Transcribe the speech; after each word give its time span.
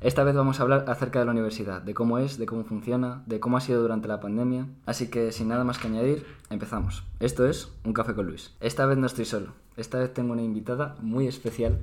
Esta 0.00 0.24
vez 0.24 0.34
vamos 0.34 0.58
a 0.58 0.62
hablar 0.62 0.86
acerca 0.88 1.18
de 1.18 1.26
la 1.26 1.32
universidad, 1.32 1.82
de 1.82 1.92
cómo 1.92 2.16
es, 2.16 2.38
de 2.38 2.46
cómo 2.46 2.64
funciona, 2.64 3.22
de 3.26 3.38
cómo 3.38 3.58
ha 3.58 3.60
sido 3.60 3.82
durante 3.82 4.08
la 4.08 4.18
pandemia. 4.18 4.66
Así 4.86 5.10
que 5.10 5.30
sin 5.30 5.48
nada 5.48 5.62
más 5.62 5.76
que 5.76 5.88
añadir, 5.88 6.24
empezamos. 6.48 7.04
Esto 7.20 7.46
es 7.46 7.70
Un 7.84 7.92
Café 7.92 8.14
con 8.14 8.24
Luis. 8.24 8.54
Esta 8.60 8.86
vez 8.86 8.96
no 8.96 9.06
estoy 9.06 9.26
solo. 9.26 9.48
Esta 9.76 9.98
vez 9.98 10.14
tengo 10.14 10.32
una 10.32 10.40
invitada 10.40 10.96
muy 11.02 11.26
especial, 11.26 11.78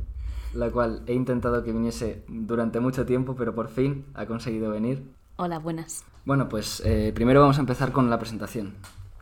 la 0.55 0.71
cual 0.71 1.03
he 1.05 1.13
intentado 1.13 1.63
que 1.63 1.71
viniese 1.71 2.23
durante 2.27 2.79
mucho 2.79 3.05
tiempo, 3.05 3.35
pero 3.35 3.53
por 3.53 3.67
fin 3.67 4.07
ha 4.15 4.25
conseguido 4.25 4.71
venir. 4.71 5.13
Hola, 5.36 5.59
buenas. 5.59 6.04
Bueno, 6.25 6.49
pues 6.49 6.81
eh, 6.86 7.11
primero 7.13 7.41
vamos 7.41 7.57
a 7.57 7.61
empezar 7.61 7.91
con 7.91 8.09
la 8.09 8.18
presentación. 8.18 8.73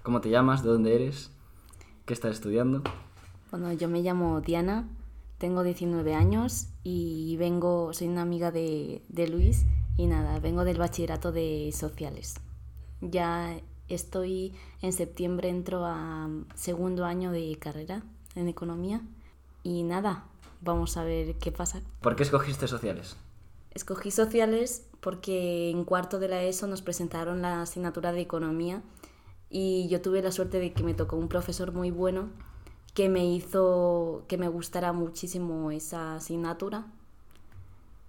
¿Cómo 0.04 0.22
te 0.22 0.30
llamas? 0.30 0.64
¿De 0.64 0.70
dónde 0.70 0.96
eres? 0.96 1.32
¿Qué 2.06 2.14
estás 2.14 2.32
estudiando? 2.32 2.82
Bueno, 3.52 3.74
yo 3.74 3.90
me 3.90 4.02
llamo 4.02 4.40
Diana, 4.40 4.88
tengo 5.38 5.64
19 5.64 6.16
años 6.16 6.68
y 6.84 7.36
vengo, 7.38 7.94
soy 7.94 8.08
una 8.08 8.22
amiga 8.22 8.52
de, 8.52 9.02
de 9.10 9.28
Luis 9.28 9.66
y 9.98 10.08
nada, 10.08 10.40
vengo 10.40 10.64
del 10.64 10.78
bachillerato 10.78 11.32
de 11.32 11.72
sociales. 11.74 12.36
Ya 13.02 13.60
estoy 13.88 14.54
en 14.82 14.94
septiembre, 14.94 15.50
entro 15.50 15.86
a 15.86 16.30
segundo 16.56 17.06
año 17.06 17.32
de 17.32 17.58
carrera 17.60 18.04
en 18.36 18.48
economía 18.48 19.02
y 19.64 19.84
nada, 19.84 20.26
vamos 20.62 20.98
a 20.98 21.04
ver 21.04 21.36
qué 21.36 21.52
pasa. 21.52 21.82
¿Por 22.02 22.16
qué 22.16 22.24
escogiste 22.24 22.68
sociales? 22.68 23.18
Escogí 23.72 24.12
sociales 24.12 24.88
porque 25.02 25.70
en 25.70 25.84
cuarto 25.84 26.20
de 26.20 26.30
la 26.30 26.44
ESO 26.44 26.68
nos 26.68 26.82
presentaron 26.82 27.42
la 27.42 27.62
asignatura 27.62 28.12
de 28.12 28.22
economía 28.22 28.82
y 29.50 29.88
yo 29.90 30.02
tuve 30.02 30.22
la 30.22 30.32
suerte 30.32 30.60
de 30.60 30.74
que 30.74 30.84
me 30.84 30.94
tocó 30.94 31.18
un 31.18 31.28
profesor 31.28 31.74
muy 31.74 31.92
bueno 31.92 32.30
que 32.96 33.10
me 33.10 33.26
hizo 33.26 34.24
que 34.28 34.38
me 34.38 34.48
gustara 34.48 34.94
muchísimo 34.94 35.70
esa 35.70 36.16
asignatura 36.16 36.86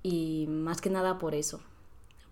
y 0.03 0.47
más 0.49 0.81
que 0.81 0.89
nada 0.89 1.19
por 1.19 1.35
eso, 1.35 1.61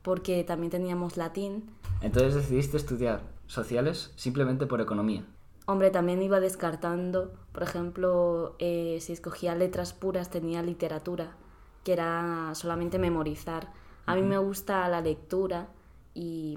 porque 0.03 0.45
también 0.45 0.71
teníamos 0.71 1.17
latín. 1.17 1.69
Entonces 2.01 2.35
decidiste 2.35 2.77
estudiar 2.77 3.23
sociales 3.49 4.13
simplemente 4.15 4.67
por 4.67 4.81
economía. 4.81 5.27
Hombre, 5.67 5.91
también 5.91 6.23
iba 6.23 6.39
descartando, 6.39 7.33
por 7.53 7.65
ejemplo, 7.65 8.55
eh, 8.61 8.99
si 9.01 9.13
escogía 9.13 9.57
letras 9.57 9.93
puras 9.93 10.31
tenía 10.31 10.63
literatura, 10.63 11.33
que 11.83 11.95
era 11.95 12.53
solamente 12.55 13.01
memorizar. 13.01 13.73
A 14.07 14.15
mí 14.15 14.23
me 14.23 14.39
gusta 14.39 14.89
la 14.89 15.01
lectura 15.01 15.69
y, 16.15 16.57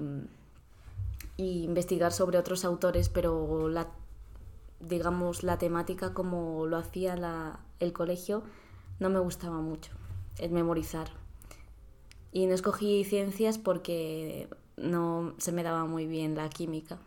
y 1.36 1.64
investigar 1.64 2.12
sobre 2.12 2.38
otros 2.38 2.64
autores, 2.64 3.08
pero 3.08 3.68
la 3.68 3.88
digamos, 4.80 5.42
la 5.42 5.58
temática 5.58 6.14
como 6.14 6.66
lo 6.66 6.76
hacía 6.76 7.16
la, 7.16 7.60
el 7.80 7.92
colegio 7.92 8.42
no 9.00 9.10
me 9.10 9.18
gustaba 9.18 9.60
mucho, 9.60 9.92
el 10.38 10.50
memorizar. 10.50 11.08
Y 12.32 12.46
no 12.46 12.54
escogí 12.54 13.04
ciencias 13.04 13.58
porque 13.58 14.48
no 14.76 15.34
se 15.38 15.52
me 15.52 15.62
daba 15.62 15.86
muy 15.86 16.06
bien 16.06 16.34
la 16.34 16.48
química, 16.48 16.98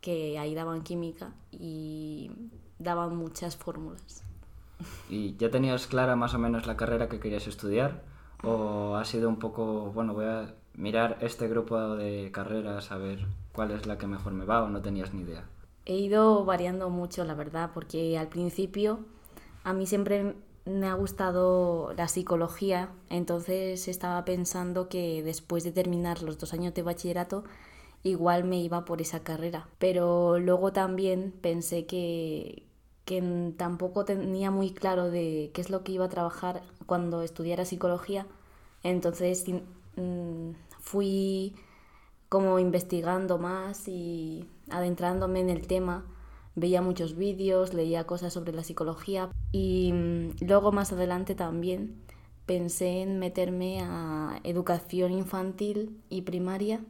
que 0.00 0.38
ahí 0.38 0.54
daban 0.54 0.82
química 0.82 1.32
y 1.50 2.30
daban 2.78 3.16
muchas 3.16 3.56
fórmulas. 3.56 4.22
¿Y 5.08 5.36
ya 5.36 5.50
tenías 5.50 5.86
clara 5.86 6.16
más 6.16 6.34
o 6.34 6.38
menos 6.38 6.66
la 6.66 6.76
carrera 6.76 7.08
que 7.08 7.20
querías 7.20 7.46
estudiar? 7.46 8.02
¿O 8.42 8.96
ha 8.96 9.04
sido 9.04 9.28
un 9.28 9.38
poco, 9.38 9.92
bueno, 9.92 10.14
voy 10.14 10.24
a 10.24 10.54
mirar 10.74 11.18
este 11.20 11.48
grupo 11.48 11.96
de 11.96 12.30
carreras 12.32 12.90
a 12.90 12.96
ver 12.96 13.26
cuál 13.52 13.70
es 13.72 13.86
la 13.86 13.98
que 13.98 14.06
mejor 14.06 14.32
me 14.32 14.46
va 14.46 14.62
o 14.62 14.68
no 14.68 14.80
tenías 14.80 15.12
ni 15.12 15.22
idea? 15.22 15.44
He 15.90 15.96
ido 15.96 16.44
variando 16.44 16.88
mucho, 16.88 17.24
la 17.24 17.34
verdad, 17.34 17.70
porque 17.74 18.16
al 18.16 18.28
principio 18.28 19.00
a 19.64 19.72
mí 19.72 19.86
siempre 19.86 20.36
me 20.64 20.86
ha 20.86 20.94
gustado 20.94 21.92
la 21.96 22.06
psicología, 22.06 22.90
entonces 23.08 23.88
estaba 23.88 24.24
pensando 24.24 24.88
que 24.88 25.22
después 25.24 25.64
de 25.64 25.72
terminar 25.72 26.22
los 26.22 26.38
dos 26.38 26.54
años 26.54 26.74
de 26.74 26.82
bachillerato 26.82 27.42
igual 28.04 28.44
me 28.44 28.60
iba 28.60 28.84
por 28.84 29.00
esa 29.02 29.20
carrera. 29.24 29.68
Pero 29.78 30.38
luego 30.38 30.72
también 30.72 31.34
pensé 31.40 31.86
que, 31.86 32.62
que 33.04 33.52
tampoco 33.56 34.04
tenía 34.04 34.52
muy 34.52 34.70
claro 34.70 35.10
de 35.10 35.50
qué 35.54 35.60
es 35.60 35.70
lo 35.70 35.82
que 35.82 35.92
iba 35.92 36.04
a 36.04 36.08
trabajar 36.08 36.62
cuando 36.86 37.22
estudiara 37.22 37.64
psicología, 37.64 38.26
entonces 38.84 39.44
mm, 39.96 40.50
fui 40.78 41.56
como 42.28 42.60
investigando 42.60 43.38
más 43.38 43.88
y 43.88 44.48
adentrándome 44.70 45.40
en 45.40 45.50
el 45.50 45.66
tema. 45.66 46.04
Veía 46.54 46.82
muchos 46.82 47.16
vídeos, 47.16 47.74
leía 47.74 48.06
cosas 48.06 48.32
sobre 48.32 48.52
la 48.52 48.64
psicología 48.64 49.30
y 49.52 49.92
mm, 49.92 50.44
luego 50.46 50.72
más 50.72 50.92
adelante 50.92 51.34
también 51.34 52.02
pensé 52.46 53.02
en 53.02 53.20
meterme 53.20 53.80
a 53.80 54.40
educación 54.42 55.12
infantil 55.12 56.00
y 56.08 56.22
primaria 56.22 56.80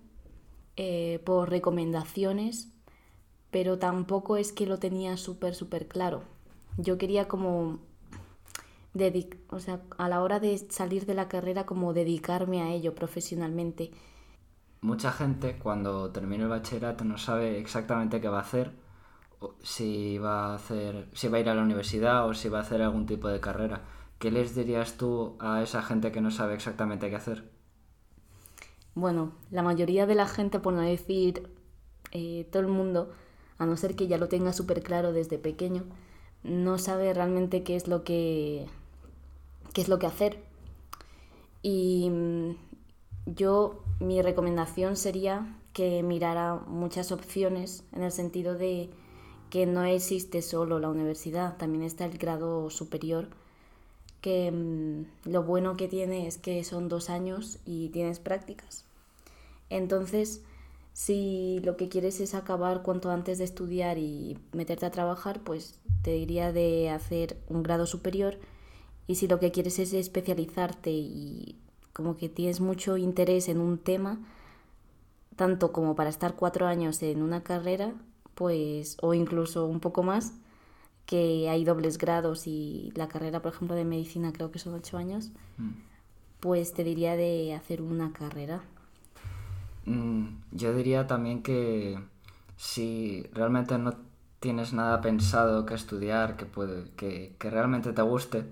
eh, 0.76 1.20
por 1.24 1.50
recomendaciones, 1.50 2.72
pero 3.50 3.78
tampoco 3.78 4.38
es 4.38 4.52
que 4.52 4.64
lo 4.64 4.78
tenía 4.78 5.18
súper, 5.18 5.54
súper 5.54 5.86
claro. 5.86 6.22
Yo 6.78 6.96
quería 6.96 7.28
como, 7.28 7.80
o 9.50 9.60
sea, 9.60 9.82
a 9.98 10.08
la 10.08 10.22
hora 10.22 10.40
de 10.40 10.56
salir 10.56 11.04
de 11.04 11.12
la 11.12 11.28
carrera, 11.28 11.66
como 11.66 11.92
dedicarme 11.92 12.62
a 12.62 12.72
ello 12.72 12.94
profesionalmente 12.94 13.90
mucha 14.80 15.12
gente 15.12 15.58
cuando 15.58 16.10
termina 16.10 16.44
el 16.44 16.50
bachillerato 16.50 17.04
no 17.04 17.18
sabe 17.18 17.58
exactamente 17.58 18.20
qué 18.20 18.28
va 18.28 18.38
a 18.38 18.42
hacer, 18.42 18.72
si 19.62 20.18
va 20.18 20.52
a 20.52 20.54
hacer, 20.54 21.08
si 21.12 21.28
va 21.28 21.38
a 21.38 21.40
ir 21.40 21.48
a 21.48 21.54
la 21.54 21.62
universidad 21.62 22.26
o 22.28 22.34
si 22.34 22.48
va 22.48 22.58
a 22.58 22.62
hacer 22.62 22.82
algún 22.82 23.06
tipo 23.06 23.28
de 23.28 23.40
carrera. 23.40 23.82
¿Qué 24.18 24.30
les 24.30 24.54
dirías 24.54 24.96
tú 24.96 25.36
a 25.40 25.62
esa 25.62 25.82
gente 25.82 26.12
que 26.12 26.20
no 26.20 26.30
sabe 26.30 26.54
exactamente 26.54 27.08
qué 27.08 27.16
hacer? 27.16 27.50
Bueno, 28.94 29.32
la 29.50 29.62
mayoría 29.62 30.06
de 30.06 30.14
la 30.14 30.26
gente, 30.26 30.58
por 30.60 30.74
no 30.74 30.82
decir 30.82 31.48
eh, 32.12 32.46
todo 32.50 32.62
el 32.62 32.68
mundo, 32.68 33.12
a 33.58 33.66
no 33.66 33.76
ser 33.76 33.96
que 33.96 34.08
ya 34.08 34.18
lo 34.18 34.28
tenga 34.28 34.52
súper 34.52 34.82
claro 34.82 35.12
desde 35.12 35.38
pequeño, 35.38 35.84
no 36.42 36.78
sabe 36.78 37.14
realmente 37.14 37.62
qué 37.62 37.76
es 37.76 37.88
lo 37.88 38.04
que 38.04 38.66
qué 39.72 39.80
es 39.82 39.88
lo 39.88 39.98
que 39.98 40.06
hacer. 40.06 40.42
Y 41.62 42.10
mm, 42.10 42.54
yo, 43.26 43.82
mi 44.00 44.22
recomendación 44.22 44.96
sería 44.96 45.56
que 45.72 46.02
mirara 46.02 46.56
muchas 46.66 47.12
opciones 47.12 47.84
en 47.92 48.02
el 48.02 48.12
sentido 48.12 48.54
de 48.54 48.90
que 49.50 49.66
no 49.66 49.84
existe 49.84 50.42
solo 50.42 50.78
la 50.78 50.88
universidad, 50.88 51.56
también 51.56 51.82
está 51.82 52.04
el 52.04 52.18
grado 52.18 52.70
superior, 52.70 53.28
que 54.20 54.50
mm, 54.50 55.30
lo 55.30 55.42
bueno 55.42 55.76
que 55.76 55.88
tiene 55.88 56.26
es 56.26 56.38
que 56.38 56.62
son 56.64 56.88
dos 56.88 57.10
años 57.10 57.58
y 57.64 57.88
tienes 57.88 58.20
prácticas. 58.20 58.84
Entonces, 59.70 60.42
si 60.92 61.60
lo 61.64 61.76
que 61.76 61.88
quieres 61.88 62.20
es 62.20 62.34
acabar 62.34 62.82
cuanto 62.82 63.10
antes 63.10 63.38
de 63.38 63.44
estudiar 63.44 63.98
y 63.98 64.38
meterte 64.52 64.86
a 64.86 64.90
trabajar, 64.90 65.40
pues 65.40 65.78
te 66.02 66.12
diría 66.12 66.52
de 66.52 66.90
hacer 66.90 67.36
un 67.48 67.62
grado 67.62 67.86
superior. 67.86 68.38
Y 69.06 69.16
si 69.16 69.28
lo 69.28 69.40
que 69.40 69.50
quieres 69.50 69.78
es 69.78 69.92
especializarte 69.92 70.90
y 70.90 71.56
como 71.92 72.16
que 72.16 72.28
tienes 72.28 72.60
mucho 72.60 72.96
interés 72.96 73.48
en 73.48 73.60
un 73.60 73.78
tema, 73.78 74.18
tanto 75.36 75.72
como 75.72 75.96
para 75.96 76.10
estar 76.10 76.34
cuatro 76.34 76.66
años 76.66 77.02
en 77.02 77.22
una 77.22 77.42
carrera, 77.42 77.92
pues, 78.34 78.96
o 79.02 79.14
incluso 79.14 79.66
un 79.66 79.80
poco 79.80 80.02
más, 80.02 80.34
que 81.06 81.48
hay 81.48 81.64
dobles 81.64 81.98
grados 81.98 82.46
y 82.46 82.92
la 82.94 83.08
carrera, 83.08 83.42
por 83.42 83.52
ejemplo, 83.52 83.76
de 83.76 83.84
medicina 83.84 84.32
creo 84.32 84.50
que 84.50 84.58
son 84.58 84.74
ocho 84.74 84.96
años, 84.96 85.30
mm. 85.58 85.70
pues 86.40 86.72
te 86.72 86.84
diría 86.84 87.16
de 87.16 87.54
hacer 87.54 87.82
una 87.82 88.12
carrera. 88.12 88.62
Mm, 89.86 90.26
yo 90.52 90.74
diría 90.74 91.06
también 91.06 91.42
que 91.42 91.98
si 92.56 93.24
realmente 93.32 93.76
no 93.78 93.94
tienes 94.38 94.72
nada 94.72 95.00
pensado 95.00 95.66
que 95.66 95.74
estudiar, 95.74 96.36
que, 96.36 96.46
puede, 96.46 96.90
que, 96.92 97.34
que 97.38 97.50
realmente 97.50 97.92
te 97.92 98.02
guste, 98.02 98.44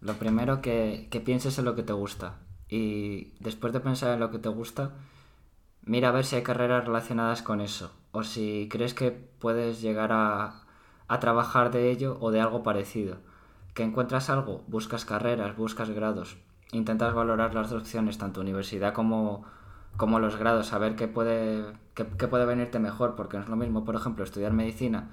lo 0.00 0.14
primero 0.14 0.60
que, 0.60 1.06
que 1.10 1.20
pienses 1.20 1.58
en 1.58 1.66
lo 1.66 1.76
que 1.76 1.84
te 1.84 1.92
gusta 1.92 2.41
y 2.72 3.34
después 3.38 3.74
de 3.74 3.80
pensar 3.80 4.14
en 4.14 4.20
lo 4.20 4.30
que 4.30 4.38
te 4.38 4.48
gusta, 4.48 4.92
mira 5.82 6.08
a 6.08 6.12
ver 6.12 6.24
si 6.24 6.36
hay 6.36 6.42
carreras 6.42 6.86
relacionadas 6.86 7.42
con 7.42 7.60
eso 7.60 7.92
o 8.12 8.22
si 8.22 8.66
crees 8.70 8.94
que 8.94 9.10
puedes 9.10 9.82
llegar 9.82 10.10
a, 10.10 10.62
a 11.06 11.20
trabajar 11.20 11.70
de 11.70 11.90
ello 11.90 12.16
o 12.20 12.30
de 12.30 12.40
algo 12.40 12.62
parecido. 12.62 13.18
Que 13.74 13.82
encuentras 13.82 14.30
algo, 14.30 14.64
buscas 14.68 15.04
carreras, 15.04 15.54
buscas 15.54 15.90
grados, 15.90 16.38
intentas 16.72 17.12
valorar 17.12 17.54
las 17.54 17.68
dos 17.68 17.82
opciones, 17.82 18.16
tanto 18.16 18.40
universidad 18.40 18.94
como, 18.94 19.44
como 19.98 20.18
los 20.18 20.36
grados, 20.36 20.72
a 20.72 20.78
ver 20.78 20.96
qué 20.96 21.08
puede, 21.08 21.66
qué, 21.92 22.04
puede 22.04 22.46
venirte 22.46 22.78
mejor, 22.78 23.16
porque 23.16 23.36
no 23.36 23.42
es 23.42 23.50
lo 23.50 23.56
mismo, 23.56 23.84
por 23.84 23.96
ejemplo, 23.96 24.24
estudiar 24.24 24.54
medicina, 24.54 25.10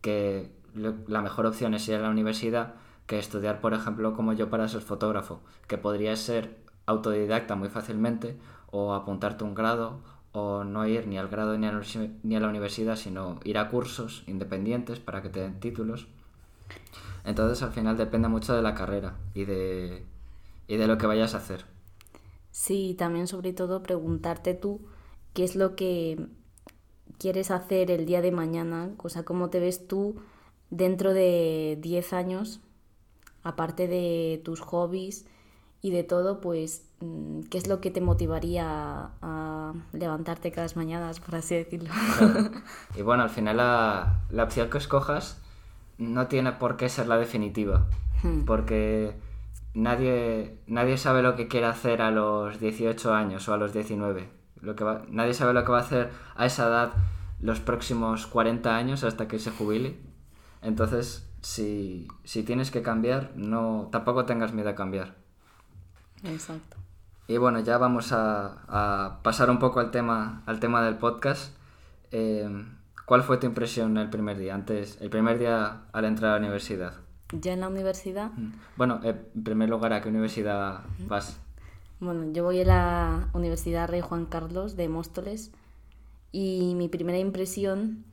que 0.00 0.52
la 0.74 1.22
mejor 1.22 1.46
opción 1.46 1.74
es 1.74 1.88
ir 1.88 1.96
a 1.96 2.02
la 2.02 2.10
universidad, 2.10 2.74
que 3.08 3.18
estudiar, 3.18 3.60
por 3.60 3.74
ejemplo, 3.74 4.14
como 4.14 4.32
yo 4.32 4.48
para 4.48 4.68
ser 4.68 4.82
fotógrafo, 4.82 5.40
que 5.66 5.76
podría 5.76 6.14
ser 6.14 6.69
autodidacta 6.90 7.56
muy 7.56 7.68
fácilmente 7.68 8.36
o 8.70 8.94
apuntarte 8.94 9.44
un 9.44 9.54
grado 9.54 10.00
o 10.32 10.64
no 10.64 10.86
ir 10.86 11.06
ni 11.08 11.18
al 11.18 11.28
grado 11.28 11.58
ni 11.58 11.66
a, 11.66 12.40
la 12.40 12.48
universidad, 12.48 12.96
sino 12.96 13.40
ir 13.44 13.58
a 13.58 13.68
cursos 13.68 14.22
independientes 14.26 15.00
para 15.00 15.22
que 15.22 15.28
te 15.28 15.40
den 15.40 15.58
títulos. 15.58 16.06
Entonces 17.24 17.62
al 17.62 17.72
final 17.72 17.96
depende 17.96 18.28
mucho 18.28 18.54
de 18.54 18.62
la 18.62 18.74
carrera 18.74 19.16
y 19.34 19.44
de, 19.44 20.04
y 20.68 20.76
de 20.76 20.86
lo 20.86 20.98
que 20.98 21.06
vayas 21.06 21.34
a 21.34 21.38
hacer. 21.38 21.64
Sí, 22.52 22.94
también 22.98 23.26
sobre 23.26 23.52
todo 23.52 23.82
preguntarte 23.82 24.54
tú 24.54 24.80
qué 25.34 25.44
es 25.44 25.56
lo 25.56 25.76
que 25.76 26.26
quieres 27.18 27.50
hacer 27.50 27.90
el 27.90 28.06
día 28.06 28.22
de 28.22 28.32
mañana, 28.32 28.90
o 28.98 29.08
sea, 29.08 29.24
cómo 29.24 29.50
te 29.50 29.60
ves 29.60 29.86
tú 29.86 30.16
dentro 30.70 31.12
de 31.12 31.78
10 31.80 32.12
años, 32.12 32.60
aparte 33.42 33.88
de 33.88 34.40
tus 34.44 34.60
hobbies 34.60 35.26
y 35.82 35.90
de 35.90 36.04
todo, 36.04 36.40
pues, 36.40 36.86
mm, 37.00 37.42
¿qué 37.50 37.58
es 37.58 37.66
lo 37.66 37.80
que 37.80 37.90
te 37.90 38.00
motivaría 38.00 39.10
a 39.22 39.72
levantarte 39.92 40.52
cada 40.52 40.68
mañanas, 40.74 41.20
por 41.20 41.36
así 41.36 41.54
decirlo? 41.54 41.90
Y 42.96 43.02
bueno, 43.02 43.22
al 43.22 43.30
final 43.30 43.56
la, 43.56 44.20
la, 44.30 44.44
opción 44.44 44.68
que 44.68 44.78
escojas 44.78 45.40
no 45.98 46.26
tiene 46.26 46.52
por 46.52 46.76
qué 46.76 46.88
ser 46.88 47.06
la 47.06 47.16
definitiva, 47.16 47.86
hmm. 48.22 48.44
porque 48.44 49.14
nadie, 49.74 50.58
nadie 50.66 50.98
sabe 50.98 51.22
lo 51.22 51.36
que 51.36 51.48
quiere 51.48 51.66
hacer 51.66 52.02
a 52.02 52.10
los 52.10 52.60
18 52.60 53.14
años 53.14 53.48
o 53.48 53.54
a 53.54 53.56
los 53.56 53.72
19. 53.72 54.28
Lo 54.60 54.76
que 54.76 54.84
nadie 55.08 55.32
sabe 55.32 55.54
lo 55.54 55.64
que 55.64 55.72
va 55.72 55.78
a 55.78 55.82
hacer 55.82 56.10
a 56.36 56.44
esa 56.44 56.68
edad 56.68 56.92
los 57.40 57.60
próximos 57.60 58.26
40 58.26 58.76
años 58.76 59.04
hasta 59.04 59.26
que 59.26 59.38
se 59.38 59.50
jubile. 59.50 59.98
Entonces, 60.62 61.30
si, 61.40 62.06
si 62.24 62.42
tienes 62.42 62.70
que 62.70 62.82
cambiar, 62.82 63.32
no, 63.34 63.88
tampoco 63.90 64.26
tengas 64.26 64.52
miedo 64.52 64.68
a 64.68 64.74
cambiar. 64.74 65.19
Exacto. 66.24 66.76
Y 67.28 67.36
bueno, 67.36 67.60
ya 67.60 67.78
vamos 67.78 68.10
a, 68.12 69.20
pasar 69.22 69.50
un 69.50 69.58
poco 69.58 69.80
al 69.80 69.90
tema, 69.90 70.42
al 70.46 70.58
tema 70.58 70.82
del 70.82 70.96
podcast. 70.96 71.56
Eh, 72.10 72.48
¿Cuál 73.06 73.22
fue 73.22 73.38
tu 73.38 73.46
impresión 73.46 73.96
el 73.98 74.10
primer 74.10 74.38
día, 74.38 74.54
antes, 74.54 74.98
el 75.00 75.10
primer 75.10 75.38
día 75.38 75.82
al 75.92 76.04
entrar 76.04 76.30
a 76.30 76.34
la 76.34 76.40
universidad? 76.40 76.94
¿Ya 77.32 77.52
en 77.52 77.60
la 77.60 77.68
universidad? 77.68 78.32
Mm. 78.32 78.52
Bueno, 78.76 79.00
en 79.02 79.44
primer 79.44 79.68
lugar, 79.68 79.92
¿a 79.92 80.00
qué 80.00 80.08
universidad 80.08 80.80
vas? 81.06 81.38
Bueno, 82.00 82.32
yo 82.32 82.44
voy 82.44 82.60
a 82.60 82.64
la 82.64 83.28
Universidad 83.32 83.88
Rey 83.88 84.00
Juan 84.00 84.26
Carlos 84.26 84.74
de 84.76 84.88
Móstoles 84.88 85.52
y 86.32 86.74
mi 86.74 86.88
primera 86.88 87.18
impresión 87.18 88.04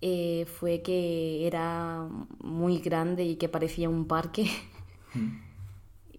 eh, 0.00 0.46
fue 0.46 0.82
que 0.82 1.46
era 1.46 2.06
muy 2.40 2.78
grande 2.78 3.24
y 3.24 3.36
que 3.36 3.48
parecía 3.48 3.88
un 3.88 4.06
parque. 4.06 4.48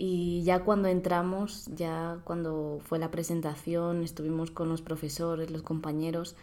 Y 0.01 0.43
ya 0.43 0.63
cuando 0.63 0.87
entramos, 0.87 1.65
ya 1.75 2.21
cuando 2.23 2.79
fue 2.81 2.99
la 2.99 3.11
presentación, 3.11 4.01
estuvimos 4.01 4.49
con 4.49 4.69
los 4.69 4.81
profesores, 4.81 5.51
los 5.51 5.61
compañeros, 5.61 6.37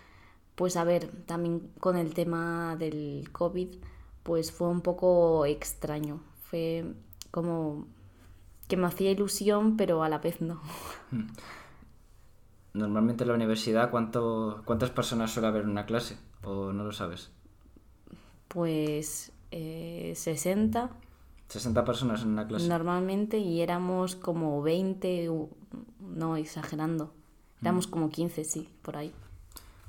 pues 0.56 0.76
a 0.76 0.84
ver, 0.84 1.08
también 1.24 1.70
con 1.80 1.96
el 1.96 2.12
tema 2.12 2.76
del 2.78 3.30
COVID, 3.32 3.68
pues 4.22 4.52
fue 4.52 4.68
un 4.68 4.82
poco 4.82 5.46
extraño. 5.46 6.20
Fue 6.44 6.84
como 7.30 7.86
que 8.68 8.76
me 8.76 8.88
hacía 8.88 9.10
ilusión, 9.10 9.78
pero 9.78 10.02
a 10.02 10.10
la 10.10 10.18
vez 10.18 10.42
no. 10.42 10.60
Hmm. 11.10 11.28
Normalmente 12.74 13.24
en 13.24 13.28
la 13.28 13.36
universidad, 13.36 13.90
¿cuánto, 13.90 14.64
¿cuántas 14.66 14.90
personas 14.90 15.30
suele 15.30 15.48
haber 15.48 15.62
en 15.62 15.70
una 15.70 15.86
clase? 15.86 16.18
¿O 16.44 16.74
no 16.74 16.84
lo 16.84 16.92
sabes? 16.92 17.30
Pues 18.48 19.32
eh, 19.50 20.12
60. 20.14 20.90
60 21.48 21.84
personas 21.84 22.22
en 22.22 22.28
una 22.28 22.46
clase. 22.46 22.68
Normalmente 22.68 23.38
y 23.38 23.60
éramos 23.60 24.16
como 24.16 24.62
20, 24.62 25.30
no 26.00 26.36
exagerando. 26.36 27.12
Éramos 27.62 27.88
hmm. 27.88 27.90
como 27.90 28.10
15, 28.10 28.44
sí, 28.44 28.68
por 28.82 28.96
ahí. 28.96 29.12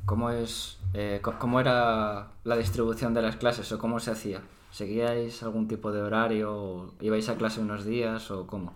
¿Cómo, 0.05 0.29
es, 0.29 0.77
eh, 0.93 1.21
¿Cómo 1.21 1.59
era 1.59 2.31
la 2.43 2.57
distribución 2.57 3.13
de 3.13 3.21
las 3.21 3.35
clases 3.35 3.71
o 3.71 3.79
cómo 3.79 3.99
se 3.99 4.11
hacía? 4.11 4.41
¿Seguíais 4.71 5.43
algún 5.43 5.67
tipo 5.67 5.91
de 5.91 6.01
horario? 6.01 6.55
O 6.55 6.93
¿Ibais 7.01 7.27
a 7.29 7.35
clase 7.35 7.59
unos 7.59 7.83
días 7.83 8.31
o 8.31 8.47
cómo? 8.47 8.73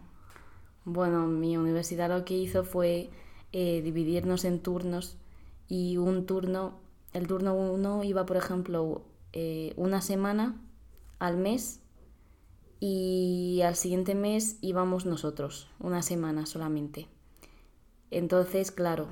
Bueno, 0.84 1.28
mi 1.28 1.58
universidad 1.58 2.10
lo 2.10 2.26
que 2.26 2.36
hizo 2.36 2.64
fue 2.64 3.12
eh, 3.54 3.82
dividirnos 3.82 4.46
en 4.46 4.60
turnos 4.60 5.18
y 5.68 5.98
un 5.98 6.26
turno, 6.26 6.80
el 7.14 7.28
turno 7.28 7.54
uno 7.54 8.04
iba, 8.04 8.26
por 8.26 8.36
ejemplo, 8.36 9.04
eh, 9.32 9.74
una 9.78 10.02
semana 10.02 10.56
al 11.20 11.38
mes 11.38 11.81
y 12.82 13.62
al 13.64 13.76
siguiente 13.76 14.16
mes 14.16 14.58
íbamos 14.60 15.06
nosotros, 15.06 15.70
una 15.80 16.02
semana 16.02 16.48
solamente. 16.48 17.08
Entonces, 18.10 18.72
claro, 18.72 19.08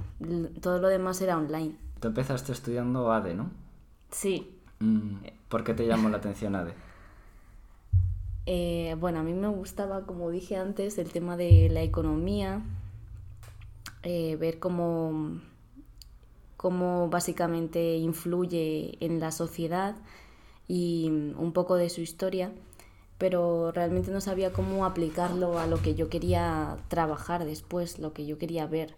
todo 0.59 0.79
lo 0.79 0.87
demás 0.87 1.21
era 1.21 1.37
online. 1.37 1.75
Tú 2.01 2.07
empezaste 2.07 2.51
estudiando 2.51 3.11
ADE, 3.11 3.35
¿no? 3.35 3.51
Sí. 4.09 4.49
Mm, 4.79 5.17
¿Por 5.47 5.63
qué 5.63 5.75
te 5.75 5.85
llamó 5.85 6.09
la 6.09 6.17
atención 6.17 6.55
ADE? 6.55 6.73
Eh, 8.47 8.95
bueno, 8.99 9.19
a 9.19 9.23
mí 9.23 9.33
me 9.33 9.49
gustaba, 9.49 10.07
como 10.07 10.31
dije 10.31 10.57
antes, 10.57 10.97
el 10.97 11.11
tema 11.11 11.37
de 11.37 11.69
la 11.69 11.83
economía, 11.83 12.63
eh, 14.01 14.35
ver 14.37 14.57
cómo, 14.57 15.41
cómo 16.57 17.07
básicamente 17.09 17.97
influye 17.97 18.97
en 18.99 19.19
la 19.19 19.29
sociedad 19.31 19.95
y 20.67 21.07
un 21.37 21.51
poco 21.53 21.75
de 21.75 21.91
su 21.91 22.01
historia, 22.01 22.51
pero 23.19 23.71
realmente 23.71 24.09
no 24.09 24.21
sabía 24.21 24.51
cómo 24.51 24.85
aplicarlo 24.85 25.59
a 25.59 25.67
lo 25.67 25.79
que 25.81 25.93
yo 25.93 26.09
quería 26.09 26.77
trabajar 26.87 27.45
después, 27.45 27.99
lo 27.99 28.13
que 28.13 28.25
yo 28.25 28.39
quería 28.39 28.65
ver. 28.65 28.95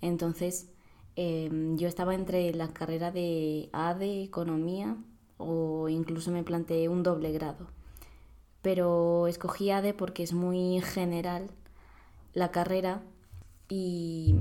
Entonces, 0.00 0.68
Em, 1.16 1.76
yo 1.78 1.86
estaba 1.86 2.14
entre 2.14 2.52
la 2.54 2.68
carrera 2.68 3.10
de 3.12 3.68
ADE, 3.72 4.22
Economía, 4.24 4.96
o 5.38 5.88
incluso 5.88 6.30
me 6.30 6.42
planteé 6.42 6.88
un 6.88 7.02
doble 7.02 7.32
grado. 7.32 7.68
Pero 8.62 9.26
escogí 9.28 9.70
ADE 9.70 9.94
porque 9.94 10.22
es 10.22 10.32
muy 10.32 10.80
general 10.80 11.50
la 12.32 12.50
carrera 12.50 13.02
y 13.68 14.34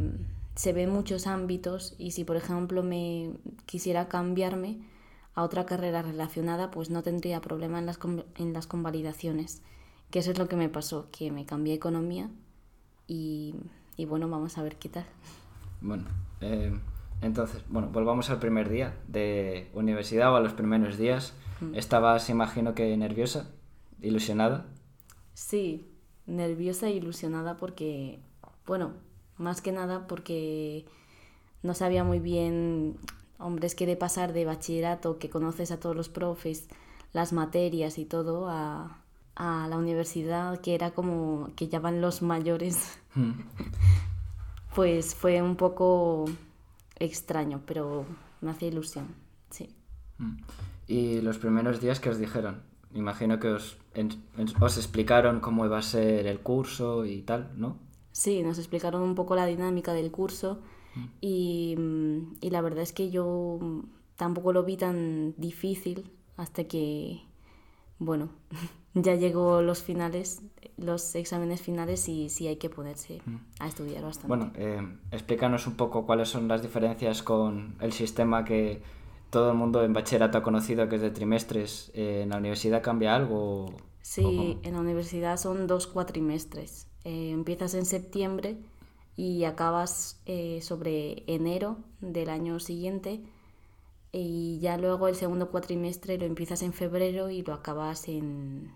se 0.56 0.74
ve 0.74 0.88
muchos 0.88 1.28
ámbitos 1.28 1.96
y 1.98 2.12
si 2.12 2.24
por 2.24 2.38
ejemplo 2.38 2.84
me 2.84 3.32
quisiera 3.66 4.08
cambiarme 4.08 4.80
a 5.36 5.44
otra 5.44 5.66
carrera 5.66 6.02
relacionada 6.02 6.72
pues 6.72 6.90
no 6.90 7.04
tendría 7.04 7.42
problema 7.42 7.80
en 7.80 7.86
las, 7.86 8.00
en 8.36 8.54
las 8.54 8.68
convalidaciones 8.68 9.62
que 10.12 10.20
eso 10.20 10.32
es 10.32 10.38
lo 10.38 10.48
que 10.48 10.56
me 10.56 10.70
pasó 10.70 11.10
que 11.12 11.32
me 11.32 11.46
cambié 11.46 11.74
a 11.74 11.78
economía 11.78 12.30
y, 13.08 13.56
y 13.98 14.06
bueno 14.06 14.30
vamos 14.30 14.58
a 14.58 14.64
ver 14.64 14.78
qué 14.78 14.90
tal 14.90 15.06
bueno 15.82 16.06
eh, 16.42 16.74
entonces, 17.24 17.64
bueno, 17.70 17.90
volvamos 17.90 18.30
al 18.30 18.40
primer 18.40 18.70
día 18.70 18.98
de 19.08 19.70
universidad 19.74 20.34
o 20.34 20.36
a 20.36 20.42
los 20.42 20.54
primeros 20.54 20.98
días. 20.98 21.34
Mm. 21.62 21.76
¿Estabas, 21.76 22.30
imagino 22.30 22.76
que 22.76 22.96
nerviosa, 22.98 23.50
ilusionada? 24.02 24.66
Sí, 25.34 25.88
nerviosa 26.26 26.88
e 26.88 26.92
ilusionada 26.92 27.56
porque, 27.56 28.20
bueno, 28.68 28.92
más 29.38 29.62
que 29.62 29.72
nada 29.72 30.06
porque 30.06 30.86
no 31.64 31.74
sabía 31.74 32.04
muy 32.04 32.20
bien, 32.20 32.98
hombre, 33.44 33.68
es 33.68 33.76
que 33.76 33.86
de 33.86 33.96
pasar 33.96 34.34
de 34.34 34.46
bachillerato, 34.46 35.20
que 35.20 35.30
conoces 35.30 35.72
a 35.72 35.80
todos 35.80 35.96
los 35.96 36.10
profes, 36.10 36.68
las 37.12 37.34
materias 37.34 37.98
y 37.98 38.06
todo, 38.06 38.50
a, 38.50 39.04
a 39.36 39.68
la 39.68 39.78
universidad, 39.78 40.60
que 40.62 40.76
era 40.76 40.92
como 40.92 41.50
que 41.56 41.68
ya 41.68 41.80
van 41.80 42.02
los 42.02 42.22
mayores. 42.22 43.00
Mm. 43.16 43.32
pues 44.76 45.16
fue 45.16 45.42
un 45.42 45.56
poco 45.56 46.26
extraño, 46.98 47.62
pero 47.66 48.06
me 48.42 48.52
hacía 48.52 48.70
ilusión, 48.70 49.08
sí. 49.50 49.70
Mm. 50.18 50.38
¿Y 50.88 51.22
los 51.22 51.38
primeros 51.38 51.82
días 51.82 52.00
que 52.00 52.10
os 52.10 52.18
dijeron? 52.18 52.62
Imagino 52.94 53.40
que 53.40 53.48
os, 53.48 53.78
os 54.60 54.78
explicaron 54.78 55.40
cómo 55.40 55.66
iba 55.66 55.78
a 55.78 55.82
ser 55.82 56.28
el 56.28 56.40
curso 56.40 57.06
y 57.06 57.22
tal, 57.22 57.52
¿no? 57.56 57.78
Sí, 58.12 58.44
nos 58.44 58.60
explicaron 58.60 59.02
un 59.02 59.16
poco 59.16 59.36
la 59.36 59.48
dinámica 59.48 59.94
del 59.94 60.12
curso. 60.12 60.62
Y, 61.22 61.76
y 62.42 62.50
la 62.50 62.62
verdad 62.62 62.84
es 62.84 62.94
que 62.94 63.10
yo 63.10 63.60
tampoco 64.16 64.54
lo 64.54 64.64
vi 64.64 64.78
tan 64.78 65.34
difícil 65.38 66.12
hasta 66.38 66.66
que, 66.66 67.22
bueno, 68.00 68.30
ya 68.94 69.16
llegó 69.16 69.62
los 69.62 69.84
finales, 69.84 70.42
los 70.78 71.16
exámenes 71.16 71.62
finales 71.62 72.08
y 72.10 72.30
sí 72.30 72.48
hay 72.48 72.58
que 72.58 72.70
ponerse 72.70 73.22
mm. 73.26 73.36
a 73.60 73.68
estudiar 73.68 74.04
bastante. 74.04 74.28
Bueno, 74.28 74.52
eh, 74.56 74.82
explícanos 75.12 75.68
un 75.68 75.76
poco 75.76 76.06
cuáles 76.06 76.30
son 76.30 76.48
las 76.48 76.62
diferencias 76.62 77.24
con 77.24 77.76
el 77.80 77.94
sistema 77.94 78.46
que 78.46 78.82
todo 79.30 79.52
el 79.52 79.58
mundo 79.58 79.84
en 79.84 79.94
bachillerato 79.94 80.38
ha 80.38 80.44
conocido, 80.44 80.88
que 80.90 80.98
es 80.98 81.02
de 81.02 81.10
trimestres. 81.10 81.92
Eh, 81.96 82.22
¿En 82.24 82.30
la 82.30 82.38
universidad 82.38 82.84
cambia 82.84 83.16
algo? 83.16 83.74
Sí, 84.02 84.60
en 84.62 84.74
la 84.74 84.80
universidad 84.80 85.38
son 85.38 85.66
dos 85.66 85.88
cuatrimestres. 85.88 86.88
Eh, 87.04 87.32
empiezas 87.32 87.74
en 87.74 87.86
septiembre 87.86 88.58
y 89.16 89.44
acabas 89.44 90.22
sobre 90.62 91.24
enero 91.28 91.78
del 92.02 92.30
año 92.30 92.60
siguiente 92.60 93.22
y 94.12 94.60
ya 94.60 94.78
luego 94.78 95.08
el 95.08 95.16
segundo 95.16 95.50
cuatrimestre 95.50 96.18
lo 96.18 96.26
empiezas 96.26 96.62
en 96.62 96.74
febrero 96.74 97.30
y 97.30 97.42
lo 97.42 97.54
acabas 97.54 98.08
en 98.08 98.72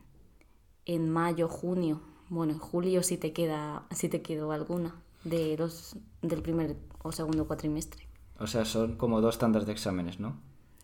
en 0.88 1.10
mayo, 1.10 1.50
junio, 1.50 2.02
bueno, 2.30 2.54
en 2.54 2.60
julio 2.60 3.04
si 3.04 3.18
te 3.18 3.34
queda, 3.34 3.84
si 3.92 4.08
te 4.08 4.22
quedó 4.22 4.52
alguna 4.52 4.96
de 5.24 5.58
los 5.58 5.98
del 6.22 6.42
primer 6.42 6.78
o 7.04 7.12
segundo 7.12 7.46
cuatrimestre. 7.46 8.08
O 8.40 8.48
sea, 8.48 8.64
son 8.66 8.96
como 8.96 9.20
dos 9.20 9.38
tandas 9.38 9.66
de 9.66 9.74
exámenes, 9.74 10.20
¿no? 10.20 10.38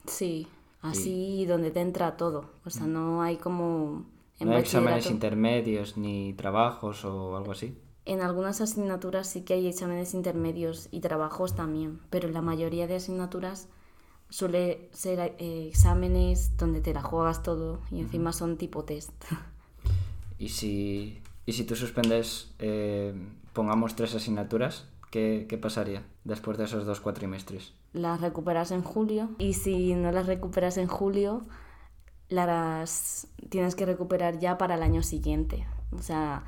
Sí, 0.06 0.48
así 0.82 1.46
donde 1.46 1.72
te 1.72 1.80
entra 1.80 2.18
todo. 2.18 2.50
O 2.66 2.70
sea, 2.70 2.86
no 2.86 3.22
hay 3.22 3.38
como... 3.38 4.06
no 4.40 4.52
hay 4.52 4.60
exámenes 4.60 5.10
intermedios 5.10 5.96
ni 5.96 6.34
trabajos 6.34 7.06
o 7.06 7.38
algo 7.38 7.54
así. 7.54 7.78
En 8.06 8.22
algunas 8.22 8.60
asignaturas 8.60 9.28
sí 9.28 9.42
que 9.42 9.54
hay 9.54 9.68
exámenes 9.68 10.14
intermedios 10.14 10.90
y 10.92 11.00
trabajos 11.00 11.56
también, 11.56 12.02
pero 12.10 12.28
en 12.28 12.34
la 12.34 12.42
mayoría 12.42 12.86
de 12.86 12.96
asignaturas 12.96 13.70
suele 14.30 14.90
ser 14.92 15.20
eh, 15.20 15.68
exámenes 15.70 16.58
donde 16.58 16.82
te 16.82 16.94
la 16.94 17.02
juegas 17.02 17.44
todo 17.44 17.80
y 17.92 18.00
encima 18.00 18.34
son 18.34 18.58
tipo 18.58 18.84
test. 18.84 19.12
¿Y 20.38 20.50
si, 20.50 21.22
y 21.46 21.54
si 21.54 21.64
tú 21.64 21.76
suspendes, 21.76 22.52
eh, 22.60 23.14
pongamos 23.54 23.96
tres 23.96 24.16
asignaturas, 24.16 24.88
¿qué, 25.12 25.46
¿qué, 25.48 25.58
pasaría 25.58 26.04
después 26.26 26.58
de 26.58 26.66
esos 26.66 26.86
dos 26.86 27.00
cuatrimestres? 27.00 27.74
Las 27.94 28.20
recuperas 28.20 28.72
en 28.72 28.82
julio 28.82 29.30
y 29.38 29.54
si 29.54 29.94
no 29.94 30.12
las 30.12 30.26
recuperas 30.26 30.78
en 30.78 30.88
julio, 30.88 31.46
las 32.28 33.28
tienes 33.50 33.76
que 33.76 33.86
recuperar 33.86 34.40
ya 34.40 34.58
para 34.58 34.76
el 34.76 34.84
año 34.84 35.04
siguiente. 35.04 35.66
O 35.92 36.02
sea, 36.02 36.44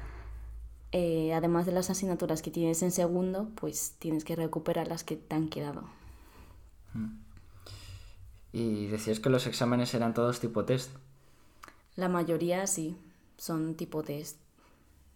eh, 0.98 1.34
además 1.34 1.66
de 1.66 1.74
las 1.74 1.90
asignaturas 1.90 2.42
que 2.42 2.52
tienes 2.52 2.82
en 2.82 2.92
segundo, 2.92 3.50
pues 3.56 3.98
tienes 4.00 4.24
que 4.24 4.34
recuperar 4.34 4.88
las 4.88 5.04
que 5.04 5.18
te 5.18 5.36
han 5.36 5.50
quedado. 5.50 5.84
Mm. 6.94 7.18
¿Y 8.54 8.86
decías 8.88 9.20
que 9.20 9.30
los 9.30 9.46
exámenes 9.46 9.94
eran 9.94 10.14
todos 10.14 10.40
tipo 10.40 10.64
test? 10.64 10.96
La 11.98 12.08
mayoría 12.08 12.66
sí, 12.66 12.98
son 13.36 13.76
tipo 13.76 14.04
test. 14.04 14.40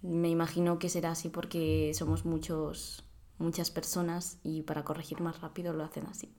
Me 0.02 0.28
imagino 0.28 0.80
que 0.80 0.90
será 0.90 1.12
así 1.12 1.30
porque 1.30 1.94
somos 1.94 2.26
muchos, 2.26 3.06
muchas 3.38 3.72
personas 3.72 4.38
y 4.44 4.64
para 4.64 4.84
corregir 4.84 5.22
más 5.22 5.40
rápido 5.40 5.72
lo 5.72 5.86
hacen 5.86 6.08
así. 6.08 6.30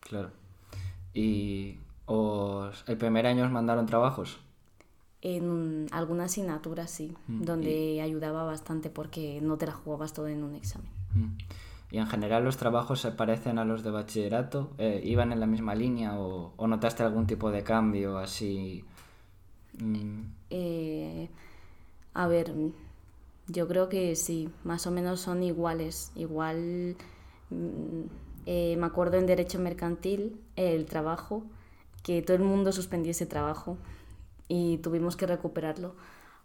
Claro. 0.00 0.30
¿Y 1.12 1.80
os, 2.06 2.82
el 2.86 2.96
primer 2.96 3.26
año 3.26 3.44
os 3.44 3.50
mandaron 3.50 3.84
trabajos? 3.84 4.38
En 5.26 5.86
alguna 5.90 6.24
asignatura 6.24 6.86
sí, 6.86 7.16
mm, 7.28 7.42
donde 7.42 8.00
ayudaba 8.02 8.44
bastante 8.44 8.90
porque 8.90 9.40
no 9.40 9.56
te 9.56 9.66
la 9.66 9.72
jugabas 9.72 10.12
todo 10.12 10.28
en 10.28 10.44
un 10.44 10.54
examen. 10.54 10.90
Mm. 11.14 11.38
¿Y 11.90 11.98
en 11.98 12.06
general 12.06 12.44
los 12.44 12.58
trabajos 12.58 13.00
se 13.00 13.10
parecen 13.10 13.58
a 13.58 13.64
los 13.64 13.82
de 13.82 13.90
bachillerato? 13.90 14.72
Eh, 14.76 15.00
¿Iban 15.02 15.32
en 15.32 15.40
la 15.40 15.46
misma 15.46 15.74
línea 15.74 16.18
o, 16.18 16.52
notaste 16.66 17.02
algún 17.02 17.26
tipo 17.26 17.50
de 17.50 17.62
cambio 17.62 18.18
así? 18.18 18.84
Mm. 19.80 20.24
Eh, 20.50 21.30
a 22.12 22.26
ver, 22.26 22.52
yo 23.46 23.66
creo 23.66 23.88
que 23.88 24.16
sí, 24.16 24.50
más 24.62 24.86
o 24.86 24.90
menos 24.90 25.20
son 25.20 25.42
iguales. 25.42 26.12
Igual, 26.16 26.96
eh, 28.44 28.76
me 28.76 28.86
acuerdo 28.86 29.16
en 29.16 29.26
Derecho 29.26 29.58
Mercantil, 29.58 30.38
el 30.56 30.84
trabajo, 30.84 31.44
que 32.02 32.20
todo 32.20 32.36
el 32.36 32.42
mundo 32.42 32.72
suspendió 32.72 33.12
ese 33.12 33.24
trabajo 33.24 33.78
y 34.48 34.78
tuvimos 34.78 35.16
que 35.16 35.26
recuperarlo 35.26 35.94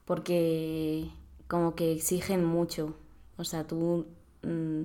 porque 0.05 1.09
como 1.47 1.75
que 1.75 1.91
exigen 1.91 2.45
mucho. 2.45 2.95
O 3.37 3.43
sea, 3.43 3.65
tú... 3.65 4.07
Mm, 4.43 4.83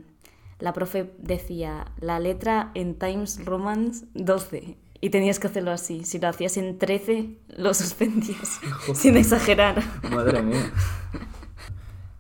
la 0.60 0.72
profe 0.72 1.12
decía 1.18 1.86
la 1.98 2.20
letra 2.20 2.70
en 2.74 2.94
Times 2.98 3.44
Romans 3.44 4.04
12 4.14 4.76
y 5.00 5.10
tenías 5.10 5.38
que 5.38 5.48
hacerlo 5.48 5.72
así. 5.72 6.04
Si 6.04 6.18
lo 6.18 6.28
hacías 6.28 6.56
en 6.56 6.78
13, 6.78 7.38
lo 7.56 7.74
suspendías, 7.74 8.60
sin 8.94 9.16
exagerar. 9.16 9.82
Madre 10.10 10.42
mía. 10.42 10.72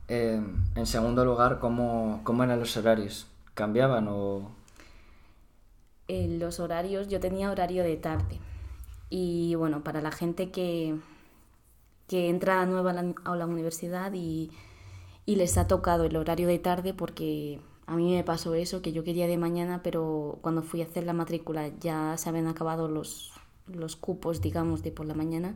Eh, 0.06 0.38
en 0.74 0.86
segundo 0.86 1.24
lugar, 1.24 1.60
¿cómo, 1.60 2.20
¿cómo, 2.24 2.44
eran 2.44 2.60
los 2.60 2.76
horarios? 2.76 3.26
¿Cambiaban 3.54 4.06
o...? 4.06 4.50
En 6.08 6.38
los 6.38 6.60
horarios, 6.60 7.08
yo 7.08 7.20
tenía 7.20 7.50
horario 7.50 7.82
de 7.82 7.96
tarde. 7.96 8.38
Y 9.16 9.54
bueno, 9.54 9.84
para 9.84 10.00
la 10.00 10.10
gente 10.10 10.50
que, 10.50 10.96
que 12.08 12.28
entra 12.28 12.66
nueva 12.66 12.90
a 12.90 13.36
la, 13.36 13.46
universidad 13.46 14.12
y, 14.12 14.50
les 15.24 15.56
ha 15.56 15.68
tocado 15.68 16.02
el 16.02 16.16
horario 16.16 16.48
de 16.48 16.58
tarde 16.58 16.94
porque 16.94 17.60
a 17.86 17.94
mí 17.94 18.12
me 18.12 18.24
pasó 18.24 18.54
eso, 18.54 18.82
que 18.82 18.92
yo 18.92 19.04
quería 19.04 19.28
de 19.28 19.38
mañana, 19.38 19.84
pero 19.84 20.40
cuando 20.40 20.62
fui 20.62 20.82
a 20.82 20.86
hacer 20.86 21.04
la 21.04 21.12
matrícula 21.12 21.68
ya 21.78 22.16
se 22.16 22.28
habían 22.28 22.48
acabado 22.48 22.88
los, 22.88 23.32
los 23.68 23.94
cupos, 23.94 24.40
digamos, 24.40 24.82
de 24.82 24.90
por 24.90 25.06
la 25.06 25.14
mañana, 25.14 25.54